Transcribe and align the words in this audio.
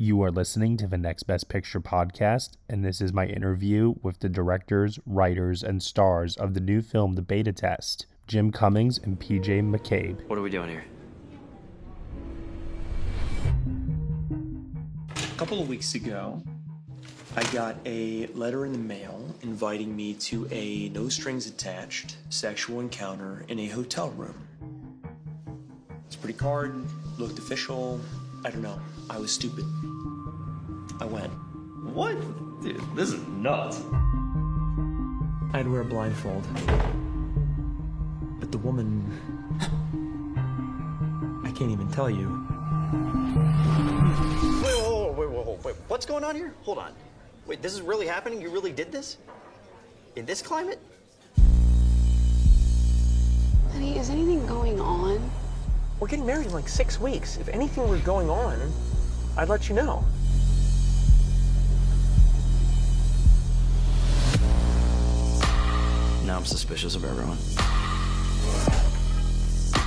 You 0.00 0.22
are 0.22 0.30
listening 0.30 0.76
to 0.76 0.86
the 0.86 0.96
Next 0.96 1.24
Best 1.24 1.48
Picture 1.48 1.80
podcast, 1.80 2.50
and 2.68 2.84
this 2.84 3.00
is 3.00 3.12
my 3.12 3.26
interview 3.26 3.96
with 4.00 4.20
the 4.20 4.28
directors, 4.28 5.00
writers, 5.04 5.64
and 5.64 5.82
stars 5.82 6.36
of 6.36 6.54
the 6.54 6.60
new 6.60 6.82
film 6.82 7.14
The 7.14 7.22
Beta 7.22 7.52
Test, 7.52 8.06
Jim 8.28 8.52
Cummings 8.52 8.98
and 8.98 9.18
PJ 9.18 9.60
McCabe. 9.60 10.24
What 10.28 10.38
are 10.38 10.42
we 10.42 10.50
doing 10.50 10.68
here? 10.68 10.84
A 15.16 15.36
couple 15.36 15.60
of 15.60 15.68
weeks 15.68 15.96
ago, 15.96 16.44
I 17.34 17.42
got 17.52 17.74
a 17.84 18.28
letter 18.28 18.66
in 18.66 18.70
the 18.70 18.78
mail 18.78 19.34
inviting 19.42 19.96
me 19.96 20.14
to 20.14 20.46
a 20.52 20.90
no 20.90 21.08
strings 21.08 21.48
attached 21.48 22.18
sexual 22.30 22.78
encounter 22.78 23.44
in 23.48 23.58
a 23.58 23.66
hotel 23.66 24.10
room. 24.10 24.46
It's 26.06 26.14
a 26.14 26.18
pretty 26.18 26.38
card, 26.38 26.86
looked 27.18 27.40
official. 27.40 28.00
I 28.44 28.50
don't 28.50 28.62
know. 28.62 28.78
I 29.10 29.18
was 29.18 29.32
stupid. 29.32 29.64
I 31.00 31.04
went. 31.04 31.32
What? 31.92 32.16
Dude, 32.62 32.80
this 32.94 33.12
is 33.12 33.20
nuts. 33.28 33.82
I'd 35.52 35.66
wear 35.66 35.80
a 35.80 35.84
blindfold. 35.84 36.46
But 38.38 38.52
the 38.52 38.58
woman. 38.58 39.02
I 41.44 41.50
can't 41.50 41.70
even 41.70 41.90
tell 41.90 42.08
you. 42.08 42.28
Wait, 44.62 44.78
whoa, 44.78 45.12
whoa, 45.12 45.12
wait, 45.12 45.30
whoa, 45.30 45.42
whoa, 45.42 45.58
wait. 45.64 45.74
What's 45.88 46.06
going 46.06 46.22
on 46.22 46.36
here? 46.36 46.54
Hold 46.62 46.78
on. 46.78 46.92
Wait, 47.46 47.60
this 47.60 47.72
is 47.72 47.80
really 47.80 48.06
happening? 48.06 48.40
You 48.40 48.50
really 48.50 48.72
did 48.72 48.92
this? 48.92 49.16
In 50.16 50.26
this 50.26 50.42
climate? 50.42 50.78
Honey, 53.72 53.98
is 53.98 54.10
anything 54.10 54.46
going 54.46 54.80
on? 54.80 55.30
We're 56.00 56.06
getting 56.06 56.26
married 56.26 56.46
in 56.46 56.52
like 56.52 56.68
six 56.68 57.00
weeks. 57.00 57.38
If 57.38 57.48
anything 57.48 57.88
were 57.88 57.98
going 57.98 58.30
on, 58.30 58.72
I'd 59.36 59.48
let 59.48 59.68
you 59.68 59.74
know. 59.74 60.04
Now 66.24 66.36
I'm 66.36 66.44
suspicious 66.44 66.94
of 66.94 67.04
everyone. 67.04 67.38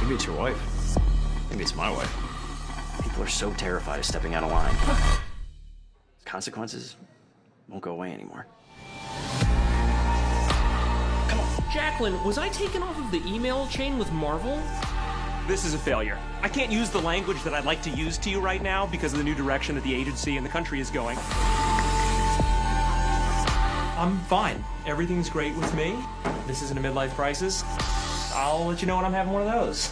Maybe 0.02 0.16
it's 0.16 0.25
your 0.25 0.36
wife. 0.36 0.59
Maybe 1.50 1.63
it's 1.63 1.75
my 1.75 1.90
wife. 1.90 2.13
People 3.03 3.24
are 3.24 3.28
so 3.28 3.53
terrified 3.53 4.00
of 4.00 4.06
stepping 4.06 4.34
out 4.36 4.44
of 4.44 4.52
line. 4.52 4.75
Consequences 6.25 6.97
won't 7.69 7.84
go 7.84 7.91
away 7.91 8.12
anymore. 8.12 8.47
Come 11.30 11.40
on. 11.40 11.63
Jacqueline, 11.72 12.22
was 12.25 12.38
I 12.38 12.50
taken 12.50 12.84
off 12.84 12.97
of 12.97 13.12
the 13.12 13.25
email 13.25 13.66
chain 13.68 13.97
with 13.97 14.12
Marvel? 14.12 14.62
This 15.47 15.66
is 15.66 15.74
a 15.74 15.78
failure. 15.78 16.19
I 16.44 16.50
can't 16.50 16.72
use 16.72 16.91
the 16.91 17.02
language 17.02 17.41
that 17.44 17.53
I'd 17.53 17.66
like 17.66 17.81
to 17.84 17.90
use 17.90 18.18
to 18.19 18.29
you 18.29 18.40
right 18.40 18.62
now 18.62 18.85
because 18.85 19.12
of 19.12 19.18
the 19.18 19.24
new 19.24 19.34
direction 19.34 19.74
that 19.75 19.84
the 19.84 19.94
agency 19.94 20.38
and 20.38 20.46
the 20.46 20.50
country 20.50 20.79
is 20.79 20.91
going. 20.91 21.18
I'm 23.97 24.19
fine. 24.28 24.63
Everything's 24.85 25.30
great 25.30 25.56
with 25.56 25.74
me. 25.74 25.96
This 26.46 26.62
isn't 26.62 26.78
a 26.78 26.81
midlife 26.81 27.16
crisis. 27.16 27.63
I'll 28.34 28.66
let 28.66 28.81
you 28.81 28.88
know 28.88 28.97
when 28.97 29.06
I'm 29.06 29.13
having 29.13 29.34
one 29.34 29.41
of 29.41 29.51
those. 29.51 29.91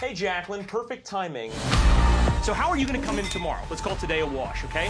hey, 0.00 0.12
Jacqueline, 0.12 0.64
perfect 0.64 1.06
timing. 1.06 1.52
So, 2.42 2.52
how 2.52 2.68
are 2.68 2.76
you 2.76 2.86
going 2.86 3.00
to 3.00 3.06
come 3.06 3.18
in 3.18 3.24
tomorrow? 3.26 3.62
Let's 3.70 3.82
call 3.82 3.96
today 3.96 4.20
a 4.20 4.26
wash, 4.26 4.64
okay? 4.64 4.88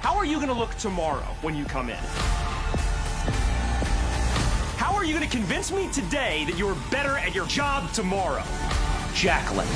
How 0.00 0.16
are 0.16 0.24
you 0.24 0.36
going 0.36 0.48
to 0.48 0.54
look 0.54 0.74
tomorrow 0.76 1.22
when 1.42 1.54
you 1.54 1.64
come 1.66 1.90
in? 1.90 2.31
How 5.02 5.08
are 5.08 5.10
you 5.10 5.18
going 5.18 5.28
to 5.28 5.36
convince 5.36 5.72
me 5.72 5.90
today 5.90 6.44
that 6.44 6.56
you're 6.56 6.76
better 6.88 7.18
at 7.18 7.34
your 7.34 7.44
job 7.46 7.92
tomorrow? 7.92 8.44
Jacqueline. 9.12 9.66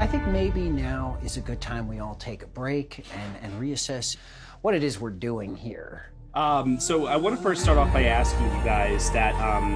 I 0.00 0.06
think 0.06 0.26
maybe 0.26 0.70
now 0.70 1.18
is 1.22 1.36
a 1.36 1.42
good 1.42 1.60
time 1.60 1.86
we 1.86 1.98
all 1.98 2.14
take 2.14 2.42
a 2.42 2.46
break 2.46 3.04
and, 3.14 3.36
and 3.42 3.52
reassess 3.60 4.16
what 4.62 4.74
it 4.74 4.82
is 4.82 4.98
we're 4.98 5.10
doing 5.10 5.54
here. 5.54 6.12
Um, 6.32 6.80
so 6.80 7.04
I 7.04 7.16
want 7.16 7.36
to 7.36 7.42
first 7.42 7.60
start 7.60 7.76
off 7.76 7.92
by 7.92 8.04
asking 8.04 8.46
you 8.46 8.64
guys 8.64 9.10
that, 9.10 9.34
um, 9.34 9.72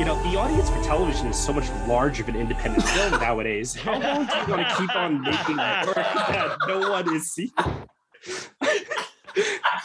you 0.00 0.04
know, 0.04 0.20
the 0.28 0.36
audience 0.36 0.68
for 0.68 0.82
television 0.82 1.28
is 1.28 1.36
so 1.36 1.52
much 1.52 1.70
larger 1.86 2.24
of 2.24 2.28
an 2.30 2.34
independent 2.34 2.82
film 2.88 3.12
nowadays. 3.20 3.72
How 3.72 4.00
long 4.00 4.26
do 4.26 4.36
you 4.36 4.46
want 4.48 4.68
to 4.68 4.76
keep 4.78 4.96
on 4.96 5.22
making 5.22 5.58
work 5.58 5.94
that 5.94 6.56
no 6.66 6.90
one 6.90 7.14
is 7.14 7.32
seeing? 7.32 7.52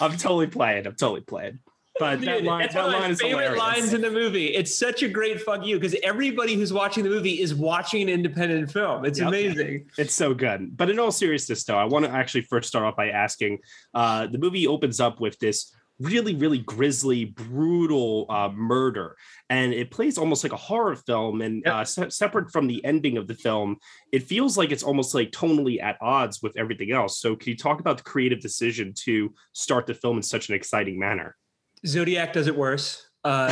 I'm 0.01 0.17
totally 0.17 0.47
playing. 0.47 0.87
I'm 0.87 0.95
totally 0.95 1.21
playing. 1.21 1.59
But 1.99 2.21
that 2.21 2.43
line, 2.43 2.61
that's 2.61 2.73
that 2.75 2.83
one 2.85 2.93
of 2.93 2.99
line 2.99 3.09
my 3.09 3.13
is 3.13 3.21
favorite 3.21 3.43
hilarious. 3.43 3.59
lines 3.59 3.93
in 3.93 4.01
the 4.01 4.11
movie. 4.11 4.47
It's 4.47 4.77
such 4.77 5.03
a 5.03 5.07
great 5.07 5.41
fuck 5.41 5.65
you 5.65 5.79
because 5.79 5.95
everybody 6.03 6.55
who's 6.55 6.71
watching 6.73 7.03
the 7.03 7.09
movie 7.09 7.41
is 7.41 7.53
watching 7.55 8.01
an 8.03 8.09
independent 8.09 8.71
film. 8.71 9.05
It's 9.05 9.19
Yep. 9.19 9.27
amazing. 9.27 9.89
It's 9.97 10.13
so 10.13 10.33
good. 10.33 10.75
But 10.77 10.89
in 10.89 10.99
all 10.99 11.11
seriousness, 11.11 11.63
though, 11.63 11.77
I 11.77 11.85
want 11.85 12.05
to 12.05 12.11
actually 12.11 12.41
first 12.41 12.67
start 12.69 12.85
off 12.85 12.95
by 12.95 13.09
asking 13.09 13.59
uh, 13.93 14.27
the 14.27 14.37
movie 14.37 14.67
opens 14.67 14.99
up 14.99 15.19
with 15.19 15.39
this 15.39 15.73
really, 15.99 16.35
really 16.35 16.59
grisly, 16.59 17.25
brutal 17.25 18.27
uh, 18.29 18.49
murder. 18.53 19.15
And 19.49 19.73
it 19.73 19.89
plays 19.89 20.19
almost 20.19 20.43
like 20.43 20.53
a 20.53 20.57
horror 20.57 20.95
film. 20.95 21.41
And 21.41 21.67
uh, 21.67 21.85
se- 21.85 22.11
separate 22.11 22.51
from 22.51 22.67
the 22.67 22.85
ending 22.85 23.17
of 23.17 23.27
the 23.27 23.33
film, 23.33 23.77
it 24.11 24.21
feels 24.21 24.59
like 24.59 24.71
it's 24.71 24.83
almost 24.83 25.15
like 25.15 25.31
tonally 25.31 25.81
at 25.81 25.97
odds 25.99 26.41
with 26.43 26.55
everything 26.55 26.91
else. 26.91 27.19
So, 27.19 27.35
can 27.35 27.49
you 27.49 27.57
talk 27.57 27.79
about 27.79 27.97
the 27.97 28.03
creative 28.03 28.39
decision 28.41 28.93
to 29.05 29.33
start 29.53 29.87
the 29.87 29.95
film 29.95 30.17
in 30.17 30.23
such 30.23 30.49
an 30.49 30.55
exciting 30.55 30.99
manner? 30.99 31.35
Zodiac 31.87 32.33
does 32.33 32.47
it 32.47 32.55
worse. 32.55 33.03
Uh, 33.23 33.49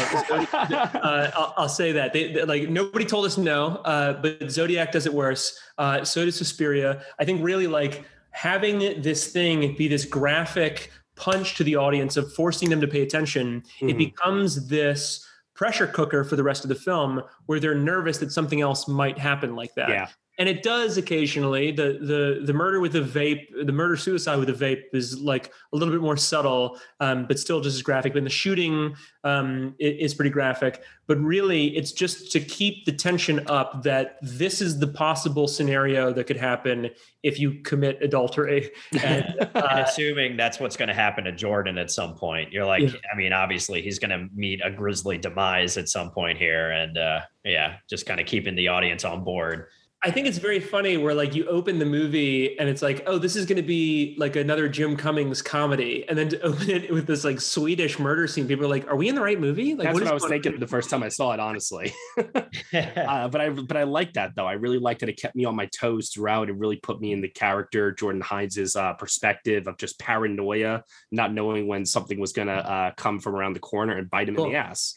uh, 0.54 1.32
I'll, 1.36 1.54
I'll 1.58 1.70
say 1.70 1.92
that 1.94 2.14
they, 2.14 2.32
they- 2.34 2.44
like 2.46 2.70
nobody 2.70 3.06
told 3.06 3.26
us 3.26 3.38
no, 3.38 3.78
uh, 3.86 4.14
but 4.22 4.50
Zodiac 4.50 4.92
does 4.92 5.06
it 5.06 5.14
worse. 5.14 5.60
Uh, 5.78 6.04
so 6.04 6.24
does 6.26 6.36
Suspiria. 6.36 7.02
I 7.20 7.26
think 7.26 7.44
really 7.44 7.68
like 7.68 8.04
having 8.32 9.02
this 9.02 9.32
thing 9.32 9.76
be 9.78 9.88
this 9.88 10.06
graphic 10.06 10.92
punch 11.16 11.56
to 11.56 11.64
the 11.64 11.76
audience 11.76 12.18
of 12.18 12.32
forcing 12.34 12.70
them 12.70 12.82
to 12.82 12.88
pay 12.88 13.02
attention. 13.02 13.64
It 13.82 13.96
Mhm. 13.96 13.98
becomes 13.98 14.68
this 14.68 15.26
pressure 15.56 15.88
cooker 15.88 16.24
for 16.26 16.36
the 16.36 16.44
rest 16.44 16.64
of 16.66 16.70
the 16.70 16.76
film 16.76 17.22
where 17.46 17.60
they're 17.62 17.74
nervous 17.76 18.18
that 18.18 18.32
something 18.32 18.60
else 18.62 18.88
might 18.90 19.18
happen 19.18 19.56
like 19.56 19.74
that. 19.76 19.90
Yeah. 19.90 20.08
And 20.38 20.50
it 20.50 20.64
does 20.64 20.98
occasionally. 20.98 21.72
The 21.72 21.98
the 22.02 22.42
the 22.46 22.54
murder 22.54 22.80
with 22.80 22.94
the 22.94 23.02
vape, 23.02 23.48
the 23.66 23.72
murder 23.72 23.96
suicide 23.96 24.38
with 24.38 24.48
the 24.48 24.66
vape 24.66 24.84
is 24.94 25.20
like 25.20 25.48
a 25.72 25.78
little 25.78 25.94
bit 25.94 26.02
more 26.02 26.18
subtle, 26.18 26.78
um, 27.00 27.26
but 27.26 27.40
still 27.40 27.62
just 27.62 27.76
as 27.76 27.82
graphic. 27.82 28.14
But 28.14 28.24
the 28.24 28.30
shooting 28.30 28.96
um, 29.24 29.76
is 29.80 30.14
pretty 30.14 30.30
graphic. 30.30 30.84
But 31.08 31.20
really, 31.20 31.76
it's 31.78 31.92
just 31.92 32.32
to 32.32 32.40
keep 32.40 32.86
the 32.86 32.92
tension 32.92 33.46
up 33.48 33.84
that 33.84 34.18
this 34.22 34.62
is 34.62 34.80
the 34.80 34.88
possible 34.88 35.48
scenario 35.48 36.12
that 36.14 36.26
could 36.26 36.38
happen 36.38 36.90
if 37.24 37.40
you 37.40 37.62
commit 37.64 38.00
adultery. 38.02 38.72
And, 39.04 39.26
and 39.40 39.50
uh, 39.56 39.84
assuming 39.88 40.36
that's 40.36 40.60
what's 40.60 40.76
going 40.76 40.90
to 40.90 40.94
happen 40.94 41.24
to 41.26 41.32
Jordan 41.32 41.78
at 41.78 41.92
some 41.92 42.16
point, 42.16 42.52
you're 42.52 42.66
like, 42.66 42.84
Yeah. 42.84 43.00
I 43.12 43.16
mean, 43.16 43.34
obviously 43.34 43.82
he's 43.82 44.00
going 44.00 44.12
to 44.12 44.28
meet 44.36 44.62
a 44.64 44.72
grisly 44.72 45.18
demise 45.18 45.78
at 45.78 45.90
some 45.90 46.12
point 46.12 46.38
here, 46.38 46.72
and 46.72 46.98
uh, 46.98 47.22
yeah, 47.44 47.78
just 47.90 48.06
kind 48.06 48.20
of 48.20 48.26
keeping 48.26 48.56
the 48.56 48.68
audience 48.68 49.06
on 49.06 49.24
board. 49.24 49.68
I 50.06 50.12
think 50.12 50.28
it's 50.28 50.38
very 50.38 50.60
funny 50.60 50.98
where 50.98 51.16
like 51.16 51.34
you 51.34 51.48
open 51.48 51.80
the 51.80 51.86
movie 51.86 52.60
and 52.60 52.70
it's 52.70 52.84
like, 52.84 53.02
oh, 53.08 53.18
this 53.18 53.36
is 53.36 53.48
going 53.48 53.56
to 53.56 53.64
be 53.64 54.16
like 54.20 54.36
another 54.36 54.70
Jim 54.70 54.96
Cummings 54.96 55.42
comedy, 55.42 56.06
and 56.08 56.16
then 56.16 56.30
to 56.30 56.40
open 56.44 56.70
it 56.70 56.94
with 56.94 57.08
this 57.08 57.24
like 57.24 57.42
Swedish 57.42 57.98
murder 57.98 58.28
scene, 58.28 58.48
people 58.48 58.66
are 58.66 58.70
like, 58.70 58.88
are 58.88 58.96
we 58.96 59.10
in 59.10 59.16
the 59.16 59.22
right 59.22 59.40
movie? 59.40 59.74
Like, 59.74 59.88
That's 59.88 59.96
what 59.96 60.08
I 60.08 60.14
was 60.14 60.22
going 60.22 60.34
on? 60.34 60.44
thinking 60.44 60.60
the 60.60 60.68
first 60.68 60.92
time 60.92 61.02
I 61.02 61.08
saw 61.08 61.34
it, 61.34 61.40
honestly. 61.40 61.92
uh, 62.20 63.28
but 63.30 63.42
I 63.42 63.50
but 63.50 63.78
I 63.78 63.84
like 63.84 64.14
that 64.14 64.36
though. 64.36 64.46
I 64.46 64.54
really 64.54 64.78
liked 64.78 65.00
that 65.00 65.10
it 65.10 65.20
kept 65.20 65.36
me 65.36 65.44
on 65.46 65.56
my 65.56 65.66
toes 65.68 66.12
throughout. 66.12 66.50
It 66.50 66.56
really 66.56 66.78
put 66.78 67.02
me 67.02 67.12
in 67.12 67.22
the 67.22 67.30
character, 67.30 67.92
Jordan 67.92 68.22
Hines' 68.22 68.76
uh, 68.76 68.94
perspective 68.94 69.66
of 69.68 69.78
just 69.78 69.98
paranoia, 69.98 70.84
not 71.12 71.34
knowing 71.34 71.66
when 71.66 71.84
something 71.84 72.20
was 72.20 72.32
gonna 72.32 72.54
uh, 72.54 72.92
come 72.96 73.20
from 73.20 73.36
around 73.36 73.54
the 73.54 73.60
corner 73.60 73.98
and 73.98 74.08
bite 74.08 74.30
him 74.30 74.38
in 74.38 74.52
the 74.52 74.56
ass. 74.56 74.94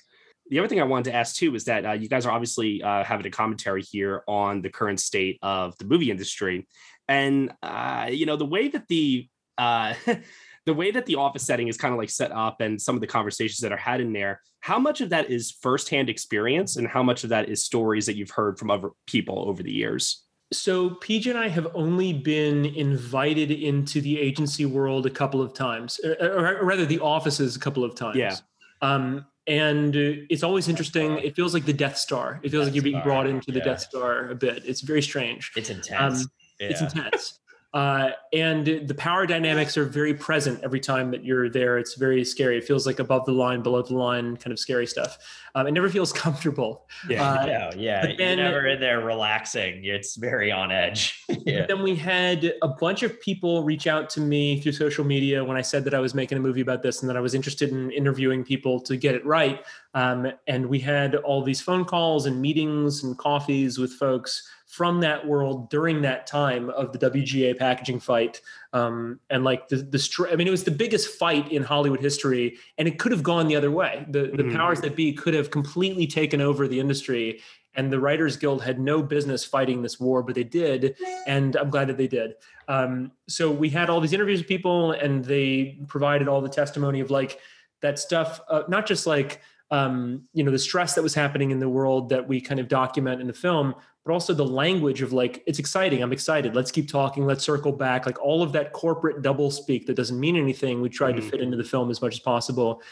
The 0.51 0.59
other 0.59 0.69
thing 0.69 0.81
I 0.81 0.85
wanted 0.85 1.11
to 1.11 1.17
ask 1.17 1.37
too 1.37 1.55
is 1.55 1.65
that 1.65 1.85
uh, 1.85 1.93
you 1.93 2.09
guys 2.09 2.27
are 2.27 2.33
obviously 2.33 2.83
uh, 2.83 3.05
having 3.05 3.27
a 3.27 3.31
commentary 3.31 3.83
here 3.83 4.23
on 4.27 4.63
the 4.63 4.71
current 4.71 5.01
state 5.01 5.39
of 5.43 5.77
the 5.79 5.85
movie 5.85 6.11
industry, 6.11 6.67
and 7.07 7.53
uh, 7.63 8.09
you 8.11 8.27
know 8.27 8.37
the 8.37 8.47
way 8.47 8.69
that 8.69 8.89
the 8.89 9.29
uh, 9.59 9.95
the 10.69 10.75
way 10.75 10.91
that 10.91 11.07
the 11.07 11.17
office 11.17 11.45
setting 11.45 11.69
is 11.69 11.77
kind 11.77 11.93
of 11.93 11.99
like 11.99 12.11
set 12.11 12.31
up 12.31 12.61
and 12.61 12.81
some 12.81 12.95
of 12.95 13.01
the 13.01 13.07
conversations 13.07 13.59
that 13.61 13.73
are 13.73 13.79
had 13.79 14.03
in 14.03 14.13
there, 14.13 14.41
how 14.61 14.79
much 14.79 15.01
of 15.01 15.09
that 15.11 15.31
is 15.31 15.51
firsthand 15.63 16.11
experience 16.11 16.77
and 16.77 16.87
how 16.87 17.03
much 17.03 17.25
of 17.25 17.31
that 17.31 17.49
is 17.49 17.65
stories 17.65 18.05
that 18.05 18.17
you've 18.17 18.31
heard 18.31 18.59
from 18.59 18.71
other 18.71 18.91
people 19.07 19.49
over 19.49 19.63
the 19.63 19.73
years? 19.73 20.25
So 20.53 20.91
PJ 20.91 21.31
and 21.31 21.39
I 21.39 21.49
have 21.49 21.69
only 21.75 22.13
been 22.13 22.67
invited 22.67 23.51
into 23.51 24.01
the 24.01 24.19
agency 24.19 24.67
world 24.67 25.07
a 25.07 25.11
couple 25.11 25.43
of 25.43 25.53
times, 25.55 26.01
or, 26.05 26.17
or 26.21 26.65
rather, 26.65 26.87
the 26.87 27.01
offices 27.01 27.57
a 27.57 27.59
couple 27.59 27.85
of 27.85 27.95
times. 27.95 28.17
Yeah. 28.17 28.37
Um, 28.81 29.27
and 29.49 29.97
uh, 29.97 30.23
it's 30.31 30.43
always 30.43 30.69
interesting. 30.69 31.19
It 31.19 31.35
feels 31.35 31.55
like 31.55 31.65
the 31.65 31.73
Death 31.73 31.97
Star. 31.97 32.39
It 32.43 32.51
feels 32.51 32.67
like 32.67 32.75
you're 32.75 32.85
being 32.85 32.97
Star, 32.97 33.05
brought 33.05 33.27
into 33.27 33.51
the 33.51 33.59
yeah. 33.59 33.65
Death 33.65 33.81
Star 33.81 34.29
a 34.31 34.35
bit. 34.35 34.63
It's 34.67 34.83
very 34.83 35.03
strange. 35.03 35.51
It's 35.57 35.71
intense. 35.71 36.27
It's 36.61 36.81
Yeah. 36.81 36.87
intense. 36.89 37.41
Uh, 37.79 38.11
and 38.33 38.67
the 38.89 38.95
power 38.95 39.25
dynamics 39.25 39.77
are 39.77 39.85
very 39.85 40.13
present 40.13 40.59
every 40.65 40.81
time 40.81 41.13
that 41.13 41.25
you're 41.25 41.49
there. 41.49 41.79
It's 41.79 41.95
very 41.95 42.25
scary. 42.25 42.59
It 42.59 42.65
feels 42.65 42.89
like 42.89 42.99
above 42.99 43.25
the 43.25 43.31
line, 43.31 43.63
below 43.63 43.83
the 43.83 43.95
line, 43.95 44.37
kind 44.37 44.51
of 44.51 44.59
scary 44.59 44.85
stuff. 44.85 45.17
Um, 45.55 45.69
it 45.69 45.71
never 45.71 45.89
feels 45.89 46.13
comfortable. 46.25 46.89
Uh, 47.05 47.07
yeah, 47.09 47.71
yeah. 47.77 48.01
but 48.01 48.19
You're 48.19 48.35
never 48.35 48.67
in 48.67 48.81
there 48.81 49.05
relaxing. 49.05 49.85
It's 49.85 50.17
very 50.17 50.51
on 50.51 50.73
edge. 50.73 51.25
yeah. 51.47 51.67
Then 51.67 51.85
we 51.85 51.95
had 51.95 52.53
a 52.63 52.67
bunch 52.69 53.05
of 53.05 53.21
people 53.21 53.63
reach 53.63 53.87
out 53.87 54.11
to 54.11 54.21
me 54.21 54.61
through 54.61 54.73
social 54.73 55.05
media 55.05 55.45
when 55.45 55.57
I 55.57 55.63
said 55.63 55.85
that 55.85 55.95
I 55.95 56.01
was 56.01 56.17
making 56.17 56.37
a 56.37 56.41
movie 56.41 56.63
about 56.63 56.83
this 56.83 57.03
and 57.03 57.09
that 57.09 57.17
I 57.17 57.21
was 57.21 57.33
interested 57.33 57.71
in 57.71 57.93
interviewing 57.93 58.43
people 58.43 58.81
to 58.81 58.97
get 58.97 59.15
it 59.15 59.25
right. 59.25 59.65
Um, 59.95 60.33
and 60.49 60.67
we 60.67 60.81
had 60.81 61.15
all 61.15 61.45
these 61.45 61.61
phone 61.61 61.85
calls 61.85 62.27
and 62.27 62.43
meetings 62.43 63.05
and 63.05 63.17
coffees 63.17 63.79
with 63.79 63.93
folks 63.93 64.49
from 64.79 65.01
that 65.01 65.27
world 65.27 65.69
during 65.71 66.03
that 66.03 66.25
time 66.25 66.71
of 66.71 66.93
the 66.93 66.99
WGA 67.11 67.59
packaging 67.59 67.99
fight. 67.99 68.41
Um, 68.73 69.19
and 69.29 69.43
like 69.43 69.67
the, 69.67 69.79
the, 69.79 69.99
str- 69.99 70.29
I 70.29 70.37
mean, 70.37 70.47
it 70.47 70.53
was 70.53 70.63
the 70.63 70.71
biggest 70.71 71.09
fight 71.19 71.51
in 71.51 71.65
Hollywood 71.65 71.99
history, 71.99 72.59
and 72.79 72.87
it 72.87 72.97
could 73.01 73.11
have 73.11 73.25
gone 73.25 73.49
the 73.49 73.57
other 73.57 73.73
way. 73.73 74.07
The, 74.09 74.31
the 74.37 74.45
Mhm. 74.45 74.55
powers 74.55 74.81
that 74.83 74.95
be 74.95 75.13
could 75.13 75.35
have 75.35 75.51
completely 75.51 76.07
taken 76.07 76.41
over 76.41 76.69
the 76.69 76.79
industry 76.79 77.41
and 77.75 77.93
the 77.93 77.99
writers 77.99 78.37
guild 78.37 78.63
had 78.63 78.79
no 78.79 79.03
business 79.03 79.45
fighting 79.45 79.83
this 79.83 79.99
war 80.01 80.23
but 80.23 80.35
they 80.35 80.43
did 80.43 80.97
and 81.27 81.55
i'm 81.57 81.69
glad 81.69 81.87
that 81.87 81.99
they 81.99 82.09
did 82.09 82.33
um, 82.67 83.13
so 83.29 83.51
we 83.51 83.69
had 83.69 83.91
all 83.91 84.01
these 84.01 84.15
interviews 84.15 84.41
with 84.41 84.49
people 84.49 84.93
and 84.93 85.25
they 85.25 85.79
provided 85.87 86.29
all 86.29 86.41
the 86.41 86.49
testimony 86.49 87.01
of 87.01 87.11
like 87.11 87.39
that 87.83 87.99
stuff 87.99 88.41
uh, 88.49 88.63
not 88.69 88.87
just 88.87 89.07
like 89.07 89.43
um, 89.71 90.23
you 90.33 90.43
know 90.43 90.51
the 90.51 90.59
stress 90.59 90.95
that 90.95 91.03
was 91.03 91.15
happening 91.15 91.51
in 91.51 91.59
the 91.61 91.69
world 91.69 92.09
that 92.09 92.27
we 92.27 92.41
kind 92.41 92.59
of 92.59 92.69
document 92.69 93.21
in 93.21 93.27
the 93.27 93.35
film 93.35 93.75
but 94.09 94.15
also 94.15 94.33
the 94.33 94.45
language 94.45 95.03
of 95.03 95.13
like 95.13 95.43
it's 95.47 95.59
exciting 95.59 96.03
i'm 96.03 96.13
excited 96.13 96.57
let's 96.57 96.73
keep 96.73 96.89
talking 96.89 97.27
let's 97.27 97.45
circle 97.45 97.73
back 97.73 98.07
like 98.07 98.19
all 98.21 98.43
of 98.43 98.53
that 98.53 98.73
corporate 98.73 99.21
double 99.21 99.51
speak 99.51 99.87
that 99.87 99.95
doesn't 99.95 100.19
mean 100.19 100.35
anything 100.35 100.81
we 100.81 100.89
tried 100.89 101.15
to 101.15 101.23
fit 101.23 101.41
into 101.41 101.57
the 101.57 101.65
film 101.65 101.91
as 101.91 102.01
much 102.01 102.15
as 102.15 102.21
possible. 102.21 102.83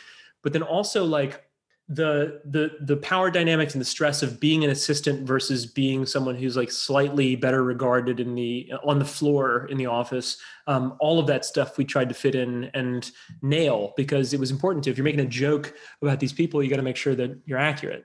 But 0.42 0.52
then 0.52 0.62
also 0.62 1.04
like 1.04 1.42
the 1.88 2.40
the 2.44 2.72
the 2.80 2.96
power 2.96 3.30
dynamics 3.30 3.74
and 3.74 3.80
the 3.80 3.86
stress 3.86 4.22
of 4.22 4.40
being 4.40 4.64
an 4.64 4.70
assistant 4.70 5.26
versus 5.26 5.66
being 5.66 6.04
someone 6.04 6.34
who's 6.34 6.56
like 6.56 6.70
slightly 6.70 7.36
better 7.36 7.62
regarded 7.62 8.18
in 8.18 8.34
the 8.34 8.72
on 8.82 8.98
the 8.98 9.04
floor 9.04 9.66
in 9.70 9.76
the 9.78 9.86
office 9.86 10.36
um, 10.66 10.96
all 10.98 11.20
of 11.20 11.28
that 11.28 11.44
stuff 11.44 11.78
we 11.78 11.84
tried 11.84 12.08
to 12.08 12.14
fit 12.14 12.34
in 12.34 12.64
and 12.74 13.12
nail 13.40 13.94
because 13.96 14.34
it 14.34 14.40
was 14.40 14.50
important 14.50 14.82
to 14.82 14.90
if 14.90 14.98
you're 14.98 15.04
making 15.04 15.20
a 15.20 15.26
joke 15.26 15.74
about 16.02 16.18
these 16.18 16.32
people 16.32 16.60
you 16.60 16.68
got 16.68 16.74
to 16.74 16.82
make 16.82 16.96
sure 16.96 17.14
that 17.14 17.38
you're 17.46 17.56
accurate 17.56 18.04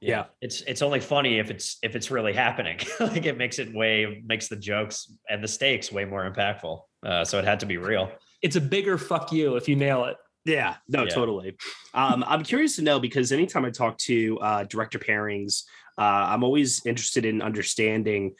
Yeah. 0.00 0.24
It's 0.40 0.62
it's 0.62 0.82
only 0.82 1.00
funny 1.00 1.38
if 1.38 1.50
it's 1.50 1.76
if 1.82 1.94
it's 1.96 2.10
really 2.10 2.32
happening. 2.32 2.78
like 3.00 3.26
it 3.26 3.36
makes 3.36 3.58
it 3.58 3.74
way 3.74 4.22
makes 4.26 4.48
the 4.48 4.56
jokes 4.56 5.12
and 5.28 5.42
the 5.44 5.48
stakes 5.48 5.92
way 5.92 6.04
more 6.04 6.30
impactful. 6.30 6.80
Uh, 7.04 7.24
so 7.24 7.38
it 7.38 7.44
had 7.44 7.60
to 7.60 7.66
be 7.66 7.76
real. 7.76 8.10
it's 8.42 8.56
a 8.56 8.60
bigger 8.60 8.96
fuck 8.98 9.32
you 9.32 9.56
if 9.56 9.68
you 9.68 9.76
nail 9.76 10.04
it 10.06 10.16
Yeah, 10.46 10.76
no, 10.88 11.02
Yeah. 11.04 11.10
totally. 11.10 11.56
Um, 11.92 12.24
I'm 12.26 12.42
curious 12.42 12.76
to 12.76 12.82
know 12.82 12.98
because 12.98 13.30
anytime 13.32 13.64
I 13.64 13.70
talk 13.70 13.98
to 13.98 14.38
uh, 14.40 14.64
director 14.64 14.98
pairings, 14.98 15.64
uh, 15.98 16.02
I'm 16.32 16.42
always 16.44 16.84
interested 16.86 17.24
in 17.26 17.42
understanding 17.42 18.34